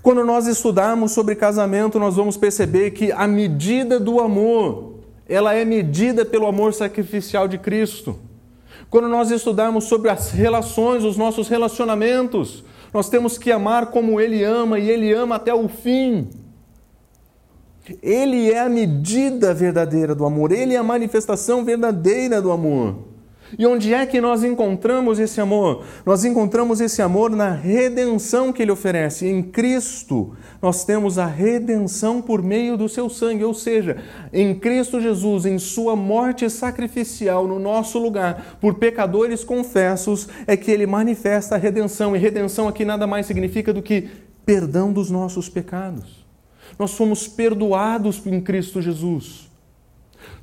[0.03, 5.65] Quando nós estudarmos sobre casamento, nós vamos perceber que a medida do amor, ela é
[5.65, 8.19] medida pelo amor sacrificial de Cristo.
[8.91, 12.63] Quando nós estudarmos sobre as relações, os nossos relacionamentos,
[12.93, 16.29] nós temos que amar como Ele ama e Ele ama até o fim.
[18.03, 23.09] Ele é a medida verdadeira do amor, ele é a manifestação verdadeira do amor.
[23.57, 25.85] E onde é que nós encontramos esse amor?
[26.05, 29.27] Nós encontramos esse amor na redenção que ele oferece.
[29.27, 33.97] Em Cristo, nós temos a redenção por meio do seu sangue, ou seja,
[34.33, 40.71] em Cristo Jesus, em sua morte sacrificial no nosso lugar, por pecadores confessos, é que
[40.71, 42.15] ele manifesta a redenção.
[42.15, 44.09] E redenção aqui nada mais significa do que
[44.45, 46.18] perdão dos nossos pecados.
[46.79, 49.49] Nós somos perdoados em Cristo Jesus.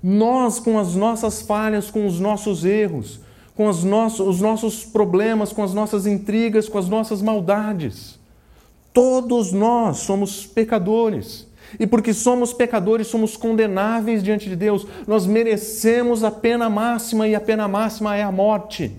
[0.04, 3.20] Nós, com as nossas falhas, com os nossos erros,
[3.56, 8.20] com os nossos, os nossos problemas, com as nossas intrigas, com as nossas maldades,
[8.94, 11.48] todos nós somos pecadores.
[11.80, 14.86] E porque somos pecadores, somos condenáveis diante de Deus.
[15.08, 18.92] Nós merecemos a pena máxima e a pena máxima é a morte.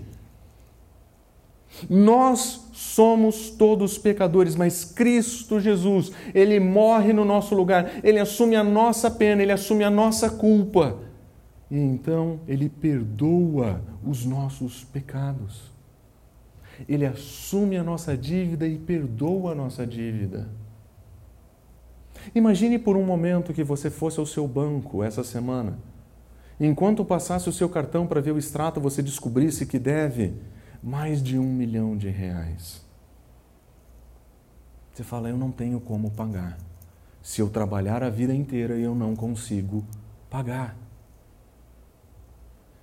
[1.89, 2.66] Nós
[2.97, 9.11] somos todos pecadores, mas Cristo Jesus, ele morre no nosso lugar, ele assume a nossa
[9.11, 10.97] pena, ele assume a nossa culpa.
[11.69, 15.71] E então ele perdoa os nossos pecados.
[16.89, 20.49] Ele assume a nossa dívida e perdoa a nossa dívida.
[22.33, 25.77] Imagine por um momento que você fosse ao seu banco essa semana.
[26.59, 30.33] Enquanto passasse o seu cartão para ver o extrato, você descobrisse que deve
[30.81, 32.86] mais de um milhão de reais.
[34.97, 36.57] Você fala, eu não tenho como pagar.
[37.21, 39.85] Se eu trabalhar a vida inteira, eu não consigo
[40.27, 40.75] pagar.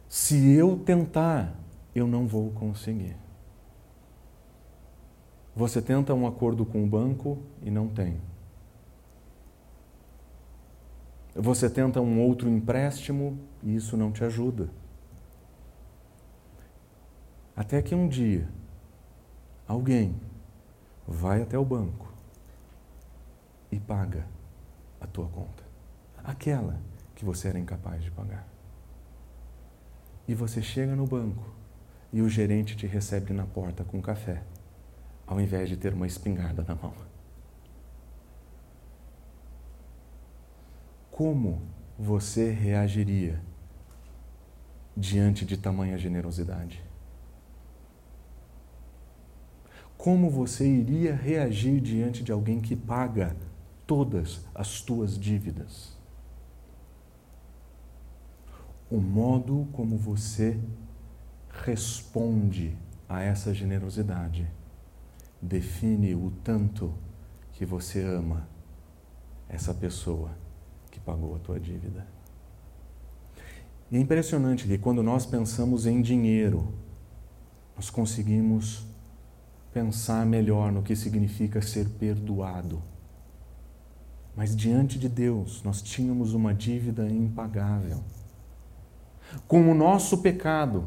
[0.08, 1.52] Se eu tentar,
[1.92, 3.16] eu não vou conseguir.
[5.56, 8.20] Você tenta um acordo com o banco e não tem.
[11.34, 14.70] Você tenta um outro empréstimo e isso não te ajuda.
[17.56, 18.48] Até que um dia,
[19.66, 20.14] alguém
[21.06, 22.12] vai até o banco
[23.70, 24.26] e paga
[25.00, 25.62] a tua conta,
[26.22, 26.80] aquela
[27.14, 28.46] que você era incapaz de pagar.
[30.26, 31.44] E você chega no banco
[32.12, 34.42] e o gerente te recebe na porta com café,
[35.26, 36.94] ao invés de ter uma espingarda na mão.
[41.10, 41.62] Como
[41.98, 43.40] você reagiria
[44.96, 46.83] diante de tamanha generosidade?
[50.04, 53.34] Como você iria reagir diante de alguém que paga
[53.86, 55.96] todas as tuas dívidas?
[58.90, 60.60] O modo como você
[61.48, 62.76] responde
[63.08, 64.46] a essa generosidade
[65.40, 66.92] define o tanto
[67.52, 68.46] que você ama
[69.48, 70.36] essa pessoa
[70.90, 72.06] que pagou a tua dívida.
[73.90, 76.74] E é impressionante que quando nós pensamos em dinheiro,
[77.74, 78.92] nós conseguimos
[79.74, 82.80] pensar melhor no que significa ser perdoado.
[84.36, 87.98] Mas diante de Deus, nós tínhamos uma dívida impagável.
[89.48, 90.84] Com o nosso pecado,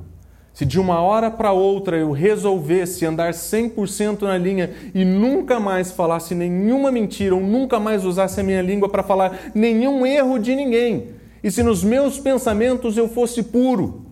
[0.54, 5.91] se de uma hora para outra eu resolvesse andar 100% na linha e nunca mais
[5.91, 10.56] falasse nenhuma mentira ou nunca mais usasse a minha língua para falar nenhum erro de
[10.56, 11.10] ninguém,
[11.43, 14.06] e se nos meus pensamentos eu fosse puro,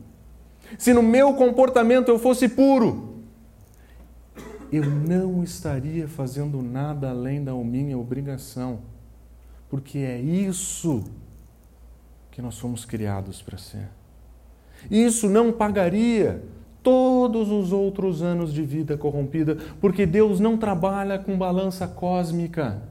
[0.77, 3.05] se no meu comportamento eu fosse puro,
[4.71, 8.80] eu não estaria fazendo nada além da minha obrigação.
[9.69, 11.04] porque é isso
[12.32, 13.89] que nós fomos criados para ser.
[14.89, 16.43] Isso não pagaria
[16.84, 22.84] todos os outros anos de vida corrompida, porque Deus não trabalha com balança cósmica.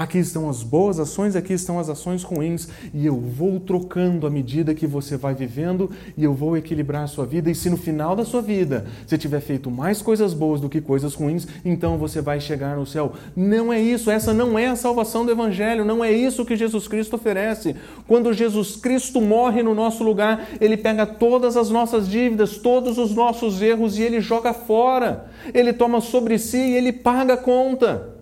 [0.00, 4.30] Aqui estão as boas ações, aqui estão as ações ruins, e eu vou trocando à
[4.30, 7.50] medida que você vai vivendo e eu vou equilibrar a sua vida.
[7.50, 10.80] E se no final da sua vida você tiver feito mais coisas boas do que
[10.80, 13.12] coisas ruins, então você vai chegar no céu.
[13.36, 16.88] Não é isso, essa não é a salvação do Evangelho, não é isso que Jesus
[16.88, 17.76] Cristo oferece.
[18.08, 23.14] Quando Jesus Cristo morre no nosso lugar, ele pega todas as nossas dívidas, todos os
[23.14, 25.26] nossos erros e ele joga fora.
[25.52, 28.19] Ele toma sobre si e ele paga a conta.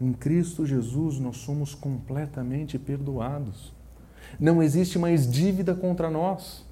[0.00, 3.72] Em Cristo Jesus nós somos completamente perdoados.
[4.38, 6.66] Não existe mais dívida contra nós.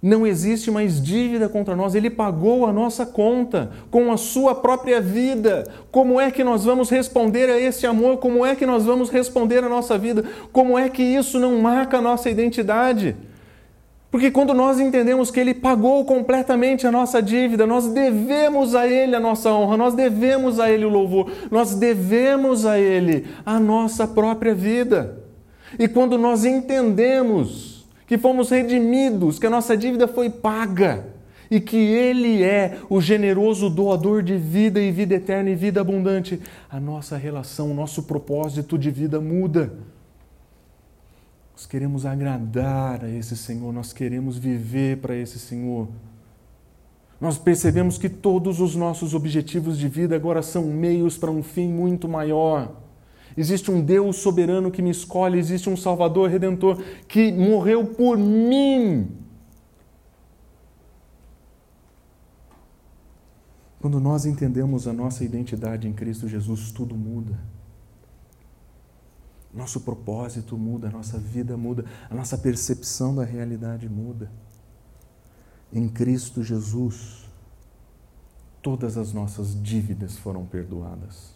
[0.00, 5.00] Não existe mais dívida contra nós, Ele pagou a nossa conta com a Sua própria
[5.00, 5.68] vida.
[5.90, 8.18] Como é que nós vamos responder a esse amor?
[8.18, 10.22] Como é que nós vamos responder a nossa vida?
[10.52, 13.16] Como é que isso não marca a nossa identidade?
[14.10, 19.14] Porque quando nós entendemos que Ele pagou completamente a nossa dívida, nós devemos a Ele
[19.14, 24.08] a nossa honra, nós devemos a Ele o louvor, nós devemos a Ele a nossa
[24.08, 25.18] própria vida.
[25.78, 31.04] E quando nós entendemos que fomos redimidos, que a nossa dívida foi paga
[31.50, 36.40] e que Ele é o generoso doador de vida e vida eterna e vida abundante,
[36.70, 39.70] a nossa relação, o nosso propósito de vida muda.
[41.58, 45.88] Nós queremos agradar a esse Senhor, nós queremos viver para esse Senhor.
[47.20, 51.66] Nós percebemos que todos os nossos objetivos de vida agora são meios para um fim
[51.66, 52.76] muito maior.
[53.36, 59.10] Existe um Deus soberano que me escolhe, existe um Salvador redentor que morreu por mim.
[63.80, 67.36] Quando nós entendemos a nossa identidade em Cristo Jesus, tudo muda.
[69.58, 74.30] Nosso propósito muda, a nossa vida muda, a nossa percepção da realidade muda.
[75.72, 77.28] Em Cristo Jesus,
[78.62, 81.34] todas as nossas dívidas foram perdoadas.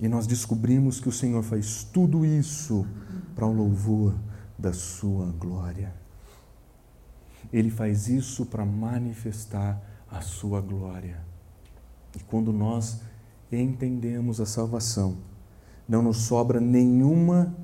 [0.00, 2.86] E nós descobrimos que o Senhor faz tudo isso
[3.34, 4.14] para o louvor
[4.58, 5.94] da Sua glória.
[7.52, 9.78] Ele faz isso para manifestar
[10.10, 11.20] a Sua glória.
[12.16, 13.02] E quando nós
[13.52, 15.33] entendemos a salvação,
[15.88, 17.54] não nos sobra nenhuma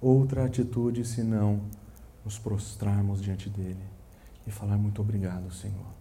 [0.00, 1.62] outra atitude senão
[2.24, 3.84] nos prostrarmos diante dele
[4.46, 5.92] e falar muito obrigado, Senhor.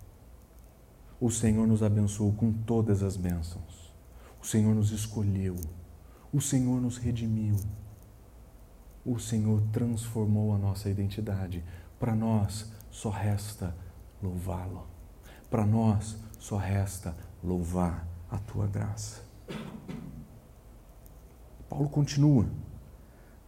[1.20, 3.94] O Senhor nos abençoou com todas as bênçãos.
[4.42, 5.56] O Senhor nos escolheu.
[6.34, 7.56] O Senhor nos redimiu.
[9.06, 11.64] O Senhor transformou a nossa identidade.
[12.00, 13.76] Para nós só resta
[14.22, 14.88] louvá-lo.
[15.50, 19.22] Para nós só resta louvar a tua graça.
[21.72, 22.46] Paulo continua.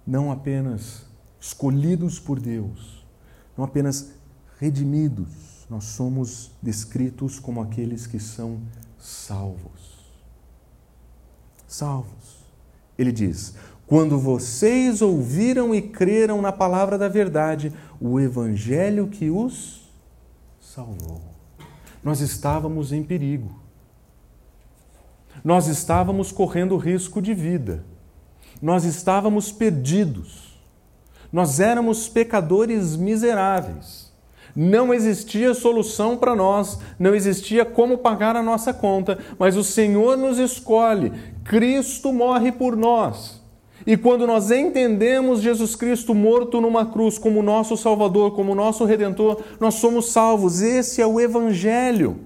[0.08, 1.06] Não apenas
[1.42, 3.06] escolhidos por Deus,
[3.58, 4.14] não apenas
[4.58, 8.62] redimidos, nós somos descritos como aqueles que são
[8.98, 10.14] salvos.
[11.68, 12.46] Salvos.
[12.98, 13.56] Ele diz:
[13.86, 19.92] quando vocês ouviram e creram na palavra da verdade, o evangelho que os
[20.62, 21.22] salvou.
[22.02, 23.60] Nós estávamos em perigo.
[25.44, 27.84] Nós estávamos correndo risco de vida
[28.64, 30.58] nós estávamos perdidos.
[31.34, 34.10] Nós éramos pecadores miseráveis.
[34.56, 40.16] Não existia solução para nós, não existia como pagar a nossa conta, mas o Senhor
[40.16, 41.12] nos escolhe.
[41.44, 43.44] Cristo morre por nós.
[43.86, 49.42] E quando nós entendemos Jesus Cristo morto numa cruz como nosso Salvador, como nosso Redentor,
[49.60, 50.62] nós somos salvos.
[50.62, 52.18] Esse é o Evangelho.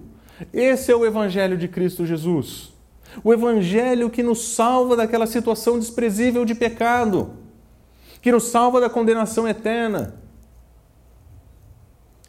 [0.54, 2.77] Esse é o Evangelho de Cristo Jesus.
[3.24, 7.34] O Evangelho que nos salva daquela situação desprezível de pecado,
[8.22, 10.16] que nos salva da condenação eterna.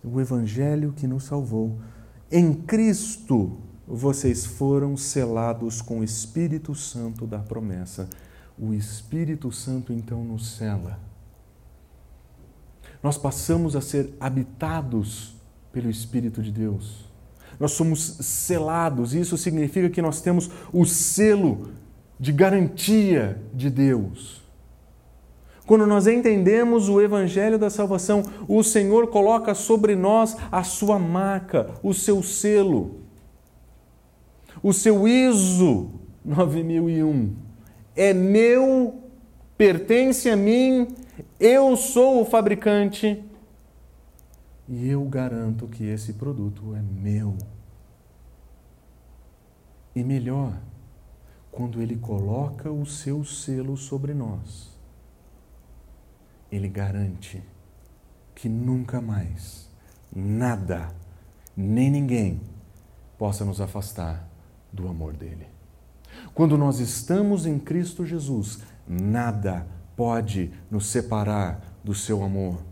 [0.02, 1.78] O Evangelho que nos salvou.
[2.30, 8.08] Em Cristo vocês foram selados com o Espírito Santo da promessa.
[8.58, 11.00] O Espírito Santo então nos cela.
[13.02, 15.34] Nós passamos a ser habitados
[15.72, 17.07] pelo Espírito de Deus
[17.58, 19.14] nós somos selados.
[19.14, 21.70] Isso significa que nós temos o selo
[22.18, 24.42] de garantia de Deus.
[25.66, 31.70] Quando nós entendemos o Evangelho da salvação, o Senhor coloca sobre nós a sua marca,
[31.82, 33.00] o seu selo,
[34.62, 35.90] o seu ISO
[36.24, 37.34] 9001.
[37.94, 38.94] É meu,
[39.58, 40.88] pertence a mim,
[41.38, 43.22] eu sou o fabricante
[44.68, 47.36] e eu garanto que esse produto é meu.
[49.94, 50.60] E melhor,
[51.50, 54.78] quando Ele coloca o seu selo sobre nós,
[56.52, 57.42] Ele garante
[58.34, 59.68] que nunca mais
[60.14, 60.88] nada,
[61.56, 62.40] nem ninguém
[63.16, 64.28] possa nos afastar
[64.72, 65.46] do amor dele.
[66.34, 69.66] Quando nós estamos em Cristo Jesus, nada
[69.96, 72.62] pode nos separar do seu amor.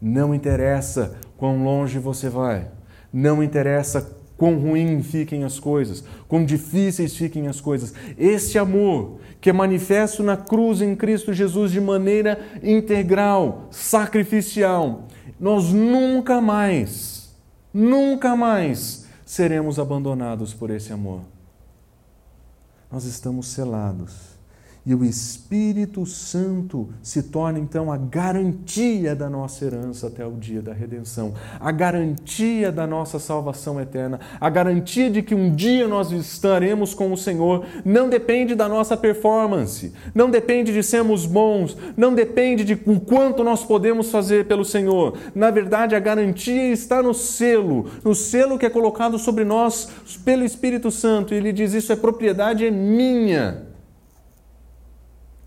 [0.00, 2.68] Não interessa quão longe você vai,
[3.12, 7.94] não interessa quão ruim fiquem as coisas, quão difíceis fiquem as coisas.
[8.18, 15.06] Esse amor que é manifesto na cruz em Cristo Jesus de maneira integral, sacrificial,
[15.38, 17.34] nós nunca mais,
[17.72, 21.20] nunca mais seremos abandonados por esse amor.
[22.90, 24.33] Nós estamos selados
[24.86, 30.60] e o Espírito Santo se torna então a garantia da nossa herança até o dia
[30.60, 36.12] da redenção, a garantia da nossa salvação eterna, a garantia de que um dia nós
[36.12, 37.64] estaremos com o Senhor.
[37.82, 43.42] Não depende da nossa performance, não depende de sermos bons, não depende de o quanto
[43.42, 45.16] nós podemos fazer pelo Senhor.
[45.34, 49.88] Na verdade, a garantia está no selo, no selo que é colocado sobre nós
[50.26, 51.32] pelo Espírito Santo.
[51.32, 53.73] E ele diz: Isso é propriedade é minha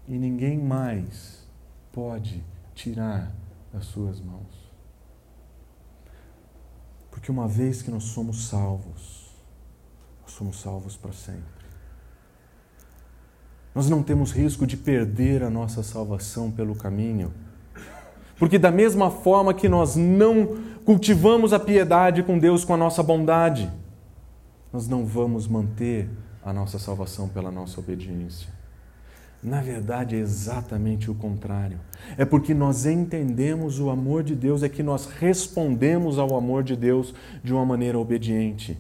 [0.08, 1.46] e ninguém mais
[1.92, 2.44] pode
[2.74, 3.32] tirar
[3.74, 4.68] das suas mãos.
[7.12, 9.32] Porque uma vez que nós somos salvos,
[10.22, 11.58] nós somos salvos para sempre.
[13.74, 17.34] Nós não temos risco de perder a nossa salvação pelo caminho.
[18.38, 23.02] Porque, da mesma forma que nós não cultivamos a piedade com Deus com a nossa
[23.02, 23.72] bondade,
[24.72, 26.10] nós não vamos manter
[26.44, 28.57] a nossa salvação pela nossa obediência.
[29.42, 31.80] Na verdade, é exatamente o contrário.
[32.18, 36.76] É porque nós entendemos o amor de Deus, é que nós respondemos ao amor de
[36.76, 37.14] Deus
[37.44, 38.78] de uma maneira obediente.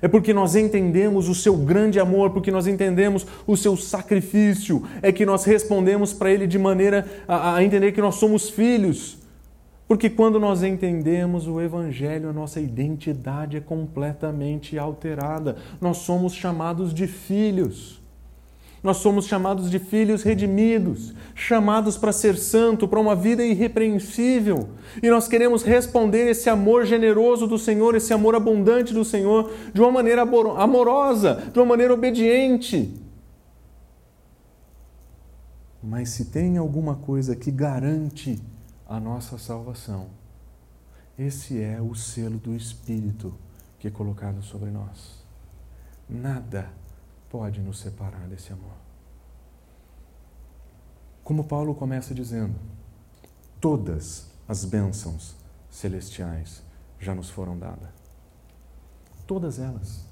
[0.00, 5.10] É porque nós entendemos o seu grande amor, porque nós entendemos o seu sacrifício, é
[5.10, 9.18] que nós respondemos para ele de maneira a, a entender que nós somos filhos.
[9.88, 15.56] Porque quando nós entendemos o Evangelho, a nossa identidade é completamente alterada.
[15.80, 18.02] Nós somos chamados de filhos.
[18.86, 24.68] Nós somos chamados de filhos redimidos, chamados para ser santo, para uma vida irrepreensível.
[25.02, 29.80] E nós queremos responder esse amor generoso do Senhor, esse amor abundante do Senhor, de
[29.80, 32.94] uma maneira amorosa, de uma maneira obediente.
[35.82, 38.40] Mas se tem alguma coisa que garante
[38.88, 40.06] a nossa salvação,
[41.18, 43.34] esse é o selo do Espírito
[43.80, 45.24] que é colocado sobre nós.
[46.08, 46.70] Nada
[47.30, 48.76] pode nos separar desse amor.
[51.24, 52.54] Como Paulo começa dizendo,
[53.60, 55.34] todas as bênçãos
[55.70, 56.62] celestiais
[57.00, 57.88] já nos foram dadas.
[59.26, 60.04] Todas elas.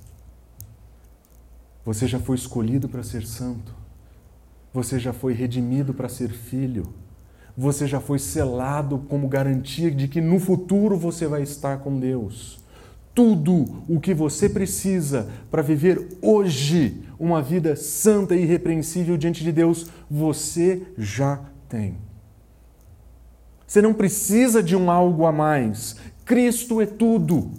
[1.84, 3.74] Você já foi escolhido para ser santo.
[4.72, 6.92] Você já foi redimido para ser filho.
[7.56, 12.63] Você já foi selado como garantia de que no futuro você vai estar com Deus
[13.14, 19.52] tudo o que você precisa para viver hoje uma vida santa e irrepreensível diante de
[19.52, 21.96] Deus, você já tem.
[23.66, 25.96] Você não precisa de um algo a mais.
[26.24, 27.52] Cristo é tudo.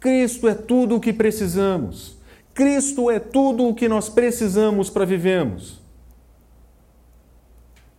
[0.00, 2.18] Cristo é tudo o que precisamos.
[2.54, 5.80] Cristo é tudo o que nós precisamos para vivermos.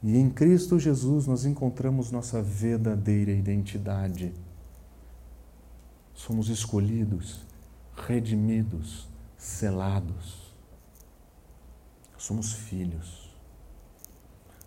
[0.01, 4.33] E em Cristo Jesus nós encontramos nossa verdadeira identidade
[6.13, 7.41] somos escolhidos,
[7.95, 9.07] redimidos,
[9.37, 10.53] selados.
[12.17, 13.29] Somos filhos.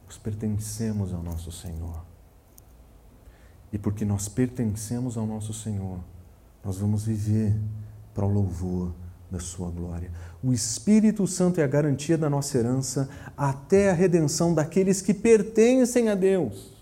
[0.05, 2.05] Nós pertencemos ao nosso Senhor.
[3.73, 6.01] E porque nós pertencemos ao nosso Senhor,
[6.63, 7.59] nós vamos viver
[8.15, 8.93] para o louvor
[9.31, 10.11] da Sua glória.
[10.43, 16.09] O Espírito Santo é a garantia da nossa herança até a redenção daqueles que pertencem
[16.09, 16.76] a Deus.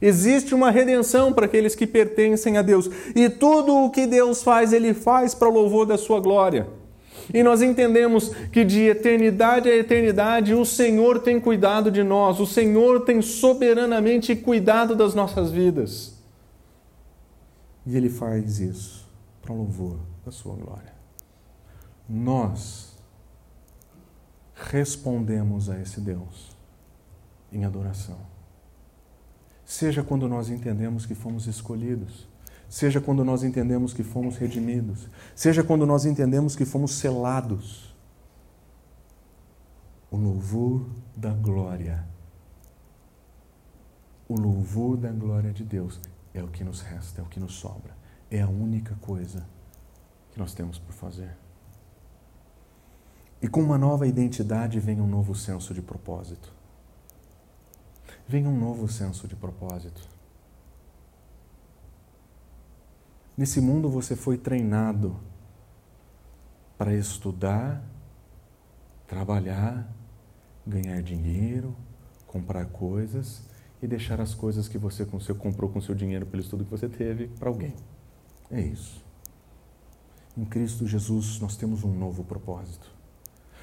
[0.00, 2.88] Existe uma redenção para aqueles que pertencem a Deus.
[3.14, 6.66] E tudo o que Deus faz, Ele faz para o louvor da Sua glória.
[7.32, 12.46] E nós entendemos que de eternidade a eternidade o Senhor tem cuidado de nós, o
[12.46, 16.18] Senhor tem soberanamente cuidado das nossas vidas.
[17.86, 19.08] E Ele faz isso
[19.42, 20.92] para o louvor da Sua glória.
[22.08, 22.96] Nós
[24.54, 26.56] respondemos a esse Deus
[27.52, 28.29] em adoração.
[29.70, 32.26] Seja quando nós entendemos que fomos escolhidos,
[32.68, 37.94] seja quando nós entendemos que fomos redimidos, seja quando nós entendemos que fomos selados.
[40.10, 42.04] O louvor da glória,
[44.28, 46.00] o louvor da glória de Deus
[46.34, 47.96] é o que nos resta, é o que nos sobra,
[48.28, 49.46] é a única coisa
[50.32, 51.36] que nós temos por fazer.
[53.40, 56.58] E com uma nova identidade vem um novo senso de propósito.
[58.30, 60.08] Vem um novo senso de propósito.
[63.36, 65.18] Nesse mundo você foi treinado
[66.78, 67.82] para estudar,
[69.08, 69.92] trabalhar,
[70.64, 71.74] ganhar dinheiro,
[72.24, 73.42] comprar coisas
[73.82, 75.04] e deixar as coisas que você
[75.36, 77.74] comprou com seu dinheiro pelo estudo que você teve para alguém.
[78.48, 79.04] É isso.
[80.38, 82.99] Em Cristo Jesus nós temos um novo propósito.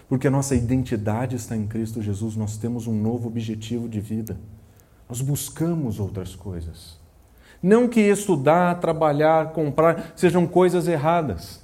[0.10, 4.38] Porque a nossa identidade está em Cristo Jesus, nós temos um novo objetivo de vida.
[5.10, 6.98] Nós buscamos outras coisas.
[7.62, 11.62] Não que estudar, trabalhar, comprar sejam coisas erradas.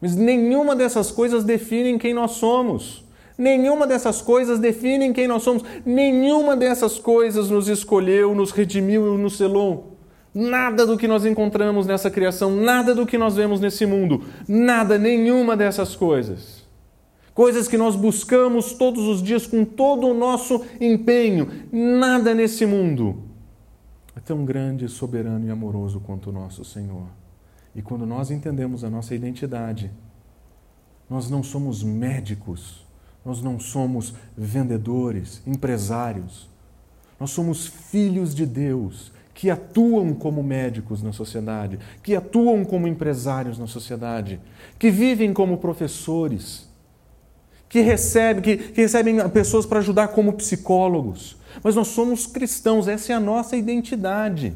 [0.00, 3.04] Mas nenhuma dessas coisas definem quem nós somos.
[3.36, 5.62] Nenhuma dessas coisas definem quem nós somos.
[5.84, 9.96] Nenhuma dessas coisas nos escolheu, nos redimiu e nos selou.
[10.32, 14.98] Nada do que nós encontramos nessa criação, nada do que nós vemos nesse mundo, nada,
[14.98, 16.65] nenhuma dessas coisas.
[17.36, 23.24] Coisas que nós buscamos todos os dias com todo o nosso empenho, nada nesse mundo
[24.16, 27.04] é tão grande, soberano e amoroso quanto o nosso Senhor.
[27.74, 29.90] E quando nós entendemos a nossa identidade,
[31.10, 32.86] nós não somos médicos,
[33.22, 36.48] nós não somos vendedores, empresários.
[37.20, 43.58] Nós somos filhos de Deus que atuam como médicos na sociedade, que atuam como empresários
[43.58, 44.40] na sociedade,
[44.78, 46.65] que vivem como professores,
[47.68, 51.36] que recebem, que, que recebem pessoas para ajudar como psicólogos.
[51.62, 54.54] Mas nós somos cristãos, essa é a nossa identidade.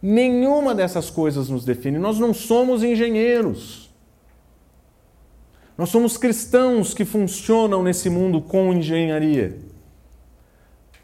[0.00, 1.98] Nenhuma dessas coisas nos define.
[1.98, 3.88] Nós não somos engenheiros.
[5.76, 9.56] Nós somos cristãos que funcionam nesse mundo com engenharia.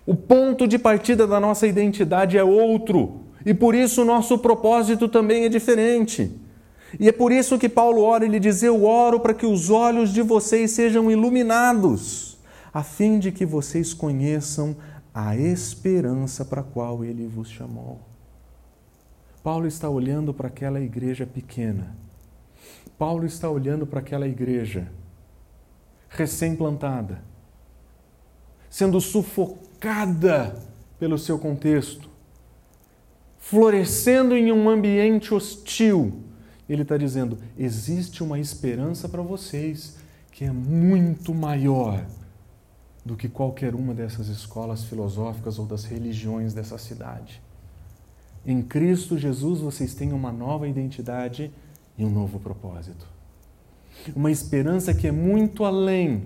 [0.06, 5.08] O ponto de partida da nossa identidade é outro, e por isso o nosso propósito
[5.08, 6.30] também é diferente.
[6.98, 10.12] E é por isso que Paulo ora, ele diz: Eu oro para que os olhos
[10.12, 12.38] de vocês sejam iluminados,
[12.72, 14.76] a fim de que vocês conheçam
[15.12, 18.00] a esperança para a qual ele vos chamou.
[19.42, 21.94] Paulo está olhando para aquela igreja pequena.
[22.98, 24.90] Paulo está olhando para aquela igreja
[26.08, 27.22] recém-plantada,
[28.70, 30.56] sendo sufocada
[30.98, 32.08] pelo seu contexto,
[33.38, 36.22] florescendo em um ambiente hostil.
[36.68, 39.96] Ele está dizendo: existe uma esperança para vocês
[40.32, 42.04] que é muito maior
[43.04, 47.42] do que qualquer uma dessas escolas filosóficas ou das religiões dessa cidade.
[48.46, 51.52] Em Cristo Jesus vocês têm uma nova identidade
[51.96, 53.06] e um novo propósito.
[54.14, 56.24] Uma esperança que é muito além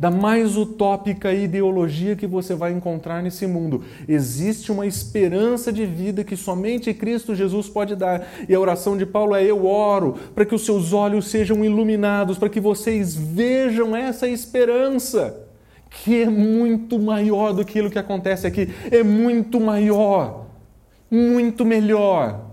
[0.00, 3.84] da mais utópica ideologia que você vai encontrar nesse mundo.
[4.08, 8.26] Existe uma esperança de vida que somente Cristo Jesus pode dar.
[8.48, 12.38] E a oração de Paulo é: Eu oro para que os seus olhos sejam iluminados,
[12.38, 15.46] para que vocês vejam essa esperança
[15.90, 20.46] que é muito maior do que aquilo que acontece aqui, é muito maior,
[21.10, 22.46] muito melhor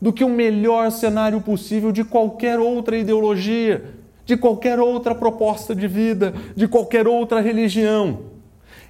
[0.00, 3.95] do que o melhor cenário possível de qualquer outra ideologia,
[4.26, 8.36] de qualquer outra proposta de vida, de qualquer outra religião.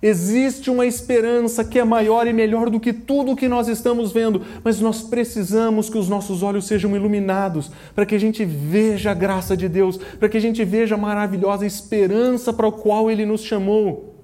[0.02, 4.12] Existe uma esperança que é maior e melhor do que tudo o que nós estamos
[4.12, 9.10] vendo, mas nós precisamos que os nossos olhos sejam iluminados para que a gente veja
[9.10, 13.10] a graça de Deus, para que a gente veja a maravilhosa esperança para a qual
[13.10, 14.15] Ele nos chamou.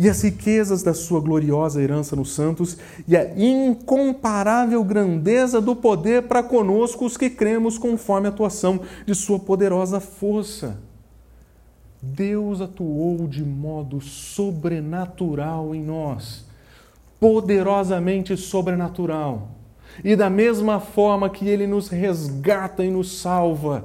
[0.00, 6.22] E as riquezas da sua gloriosa herança nos santos e a incomparável grandeza do poder
[6.22, 10.78] para conosco os que cremos conforme a atuação de sua poderosa força
[12.02, 16.46] Deus atuou de modo sobrenatural em nós,
[17.20, 19.50] poderosamente sobrenatural.
[20.02, 23.84] E da mesma forma que ele nos resgata e nos salva,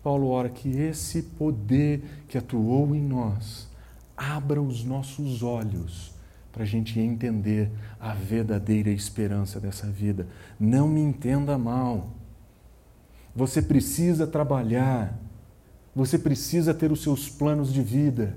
[0.00, 3.69] Paulo ora que esse poder que atuou em nós
[4.20, 6.12] abra os nossos olhos
[6.52, 10.26] para a gente entender a verdadeira esperança dessa vida.
[10.58, 12.10] Não me entenda mal.
[13.34, 15.18] Você precisa trabalhar
[15.94, 18.36] você precisa ter os seus planos de vida.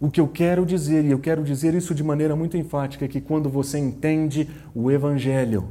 [0.00, 3.08] O que eu quero dizer, e eu quero dizer isso de maneira muito enfática, é
[3.08, 5.68] que quando você entende o Evangelho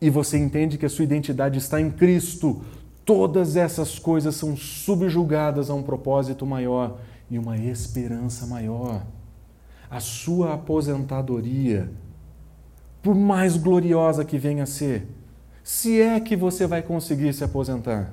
[0.00, 2.64] e você entende que a sua identidade está em Cristo,
[3.04, 6.98] todas essas coisas são subjugadas a um propósito maior
[7.30, 9.04] e uma esperança maior.
[9.90, 11.92] A sua aposentadoria,
[13.02, 15.06] por mais gloriosa que venha a ser,
[15.62, 18.12] se é que você vai conseguir se aposentar,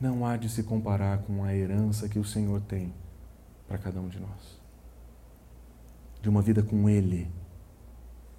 [0.00, 2.92] não há de se comparar com a herança que o Senhor tem
[3.68, 4.60] para cada um de nós.
[6.20, 7.30] De uma vida com Ele,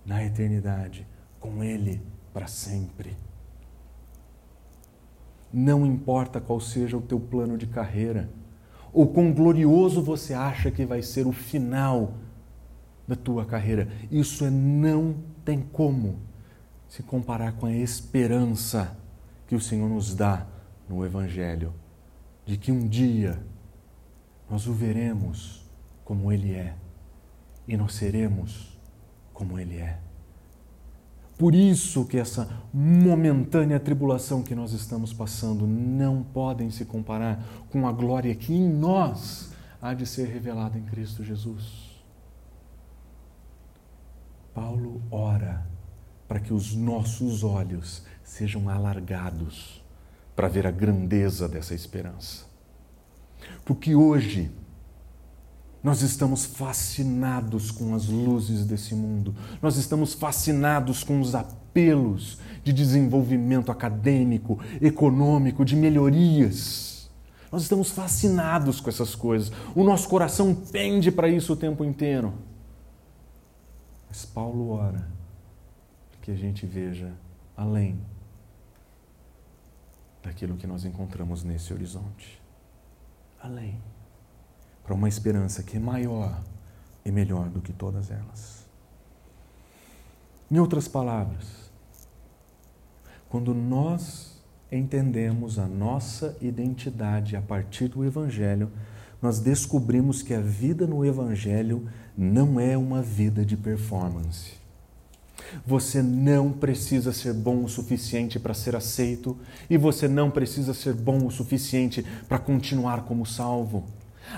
[0.06, 1.08] na eternidade,
[1.40, 2.02] com Ele
[2.34, 3.16] para sempre.
[5.54, 8.30] Não importa qual seja o teu plano de carreira,
[8.92, 12.16] ou quão glorioso você acha que vai ser o final
[13.08, 16.20] da tua carreira, isso é não tem como
[16.88, 18.98] se comparar com a esperança
[19.48, 20.48] que o Senhor nos dá
[20.88, 21.74] no Evangelho,
[22.46, 23.44] de que um dia
[24.50, 25.70] nós o veremos
[26.06, 26.76] como Ele é
[27.68, 28.78] e nós seremos
[29.34, 30.00] como Ele é.
[31.38, 37.88] Por isso que essa momentânea tribulação que nós estamos passando não podem se comparar com
[37.88, 41.94] a glória que em nós há de ser revelada em Cristo Jesus.
[44.54, 45.66] Paulo ora
[46.28, 49.84] para que os nossos olhos sejam alargados
[50.36, 52.46] para ver a grandeza dessa esperança.
[53.66, 54.52] Porque hoje
[55.84, 62.72] nós estamos fascinados com as luzes desse mundo, nós estamos fascinados com os apelos de
[62.72, 67.12] desenvolvimento acadêmico, econômico, de melhorias.
[67.52, 72.34] Nós estamos fascinados com essas coisas, o nosso coração pende para isso o tempo inteiro.
[74.08, 75.06] Mas Paulo ora
[76.22, 77.12] que a gente veja
[77.58, 78.00] além
[80.24, 82.42] daquilo que nós encontramos nesse horizonte.
[83.42, 83.78] Além
[84.84, 86.42] para uma esperança que é maior
[87.06, 88.66] e melhor do que todas elas.
[90.52, 91.72] Em outras palavras,
[93.30, 94.34] quando nós
[94.72, 98.72] entendemos a nossa identidade a partir do Evangelho,
[99.22, 104.52] nós descobrimos que a vida no Evangelho não é uma vida de performance.
[105.66, 109.38] Você não precisa ser bom o suficiente para ser aceito
[109.70, 113.84] e você não precisa ser bom o suficiente para continuar como salvo.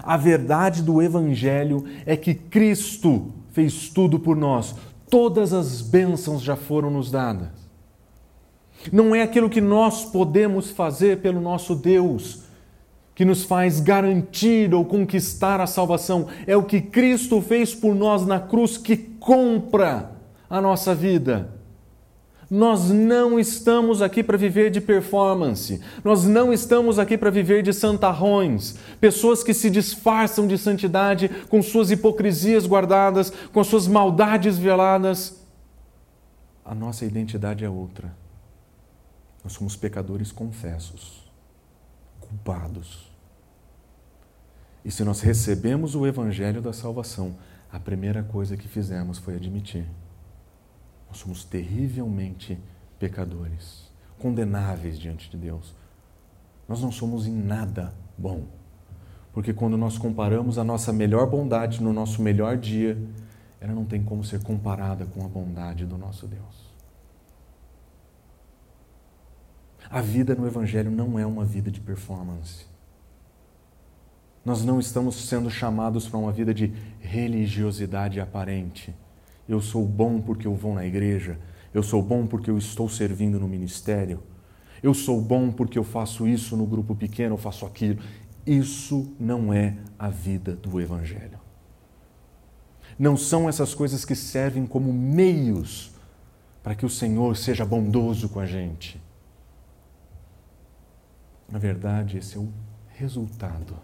[0.04, 4.76] A verdade do Evangelho é que Cristo fez tudo por nós,
[5.10, 7.50] todas as bênçãos já foram nos dadas.
[8.92, 12.44] Não é aquilo que nós podemos fazer pelo nosso Deus
[13.16, 18.26] que nos faz garantir ou conquistar a salvação, é o que Cristo fez por nós
[18.26, 20.12] na cruz que compra
[20.50, 21.50] a nossa vida.
[22.56, 27.74] Nós não estamos aqui para viver de performance, nós não estamos aqui para viver de
[27.74, 35.46] santarrões, pessoas que se disfarçam de santidade com suas hipocrisias guardadas, com suas maldades veladas.
[36.64, 38.16] A nossa identidade é outra.
[39.44, 41.30] Nós somos pecadores confessos,
[42.22, 43.12] culpados.
[44.86, 47.36] E se nós recebemos o evangelho da salvação,
[47.70, 49.86] a primeira coisa que fizemos foi admitir
[51.16, 52.60] nós somos terrivelmente
[53.00, 53.90] pecadores,
[54.20, 55.74] condenáveis diante de Deus.
[56.68, 58.44] Nós não somos em nada bom.
[59.32, 62.98] Porque quando nós comparamos a nossa melhor bondade no nosso melhor dia,
[63.62, 66.66] ela não tem como ser comparada com a bondade do nosso Deus.
[69.90, 72.66] A vida no Evangelho não é uma vida de performance.
[74.44, 78.94] Nós não estamos sendo chamados para uma vida de religiosidade aparente
[79.48, 81.40] eu sou bom porque eu vou na igreja.
[81.74, 84.24] Eu sou bom porque eu estou servindo no ministério.
[84.82, 88.02] Eu sou bom porque eu faço isso no grupo pequeno, eu faço aquilo.
[88.46, 91.40] Isso não é a vida do Evangelho.
[92.98, 95.92] Não são essas coisas que servem como meios
[96.64, 99.02] para que o Senhor seja bondoso com a gente.
[101.50, 102.52] Na verdade, esse é o
[102.88, 103.76] resultado.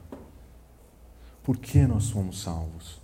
[1.44, 3.02] Por que nós somos salvos?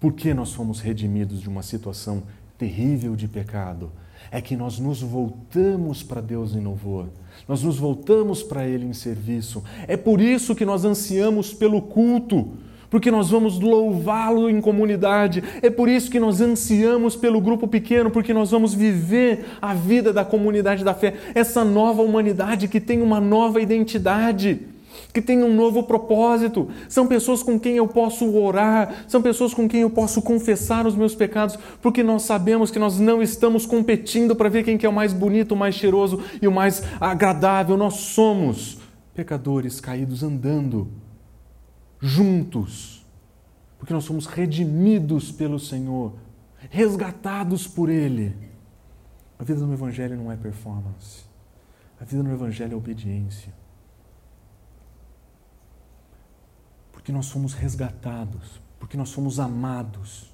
[0.00, 2.22] Por que nós fomos redimidos de uma situação
[2.58, 3.90] terrível de pecado?
[4.30, 7.08] É que nós nos voltamos para Deus em louvor,
[7.48, 9.62] nós nos voltamos para Ele em serviço.
[9.86, 12.52] É por isso que nós ansiamos pelo culto,
[12.88, 15.42] porque nós vamos louvá-lo em comunidade.
[15.60, 20.12] É por isso que nós ansiamos pelo grupo pequeno, porque nós vamos viver a vida
[20.12, 24.73] da comunidade da fé, essa nova humanidade que tem uma nova identidade
[25.12, 29.68] que têm um novo propósito, são pessoas com quem eu posso orar, são pessoas com
[29.68, 34.34] quem eu posso confessar os meus pecados, porque nós sabemos que nós não estamos competindo
[34.34, 37.76] para ver quem que é o mais bonito, o mais cheiroso e o mais agradável.
[37.76, 38.78] Nós somos
[39.14, 40.88] pecadores caídos andando
[42.00, 43.06] juntos,
[43.78, 46.14] porque nós somos redimidos pelo Senhor,
[46.70, 48.34] resgatados por Ele.
[49.38, 51.24] A vida no Evangelho não é performance.
[52.00, 53.52] A vida no Evangelho é obediência.
[57.04, 60.32] Porque nós somos resgatados, porque nós somos amados,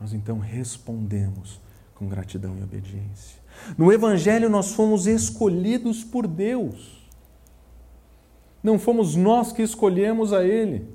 [0.00, 1.60] nós então respondemos
[1.94, 3.38] com gratidão e obediência.
[3.76, 7.06] No Evangelho, nós fomos escolhidos por Deus.
[8.62, 10.88] Não fomos nós que escolhemos a Ele.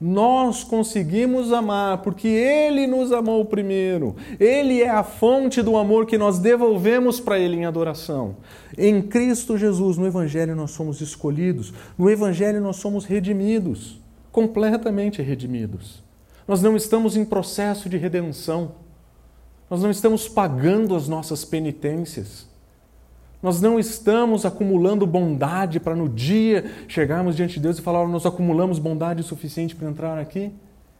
[0.00, 4.14] Nós conseguimos amar porque Ele nos amou primeiro.
[4.38, 8.36] Ele é a fonte do amor que nós devolvemos para Ele em adoração.
[8.76, 11.72] Em Cristo Jesus, no Evangelho, nós somos escolhidos.
[11.96, 14.00] No Evangelho, nós somos redimidos
[14.38, 16.02] completamente redimidos.
[16.46, 18.72] Nós não estamos em processo de redenção.
[19.68, 22.47] Nós não estamos pagando as nossas penitências.
[23.42, 28.26] Nós não estamos acumulando bondade para no dia chegarmos diante de Deus e falar, nós
[28.26, 30.52] acumulamos bondade suficiente para entrar aqui?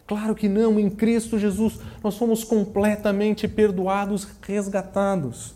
[0.07, 5.55] Claro que não, em Cristo Jesus nós somos completamente perdoados, resgatados.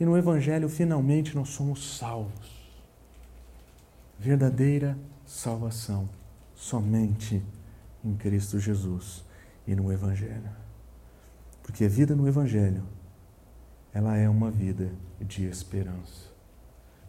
[0.00, 2.50] E no Evangelho, finalmente, nós somos salvos.
[4.18, 6.08] Verdadeira salvação
[6.56, 7.42] somente
[8.04, 9.24] em Cristo Jesus
[9.66, 10.50] e no Evangelho.
[11.62, 12.82] Porque a vida no Evangelho,
[13.92, 16.30] ela é uma vida de esperança.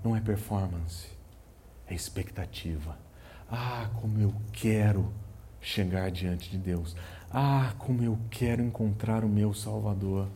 [0.04, 1.08] Não é performance,
[1.88, 2.98] é expectativa.
[3.50, 5.12] Ah, como eu quero
[5.62, 6.96] chegar diante de Deus.
[7.32, 10.28] Ah, como eu quero encontrar o meu Salvador.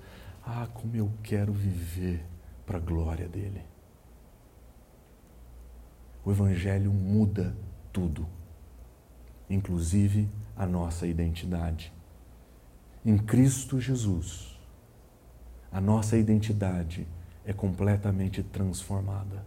[0.45, 2.25] Ah, como eu quero viver
[2.65, 3.61] para a glória dele.
[6.23, 7.55] O Evangelho muda
[7.93, 8.27] tudo,
[9.49, 11.93] inclusive a nossa identidade.
[13.05, 14.56] Em Cristo Jesus,
[15.71, 17.07] a nossa identidade
[17.45, 19.45] é completamente transformada.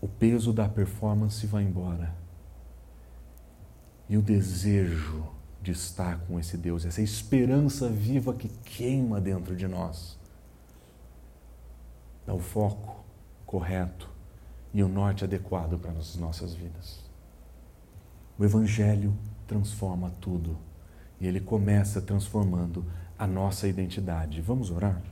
[0.00, 2.14] O peso da performance vai embora.
[4.08, 5.26] E o desejo
[5.60, 10.18] de estar com esse Deus, essa esperança viva que queima dentro de nós,
[12.26, 13.04] dá o foco
[13.44, 14.08] correto
[14.72, 17.00] e o norte adequado para as nossas vidas.
[18.38, 19.14] O Evangelho
[19.46, 20.56] transforma tudo
[21.20, 22.84] e ele começa transformando
[23.18, 24.40] a nossa identidade.
[24.40, 25.02] Vamos orar?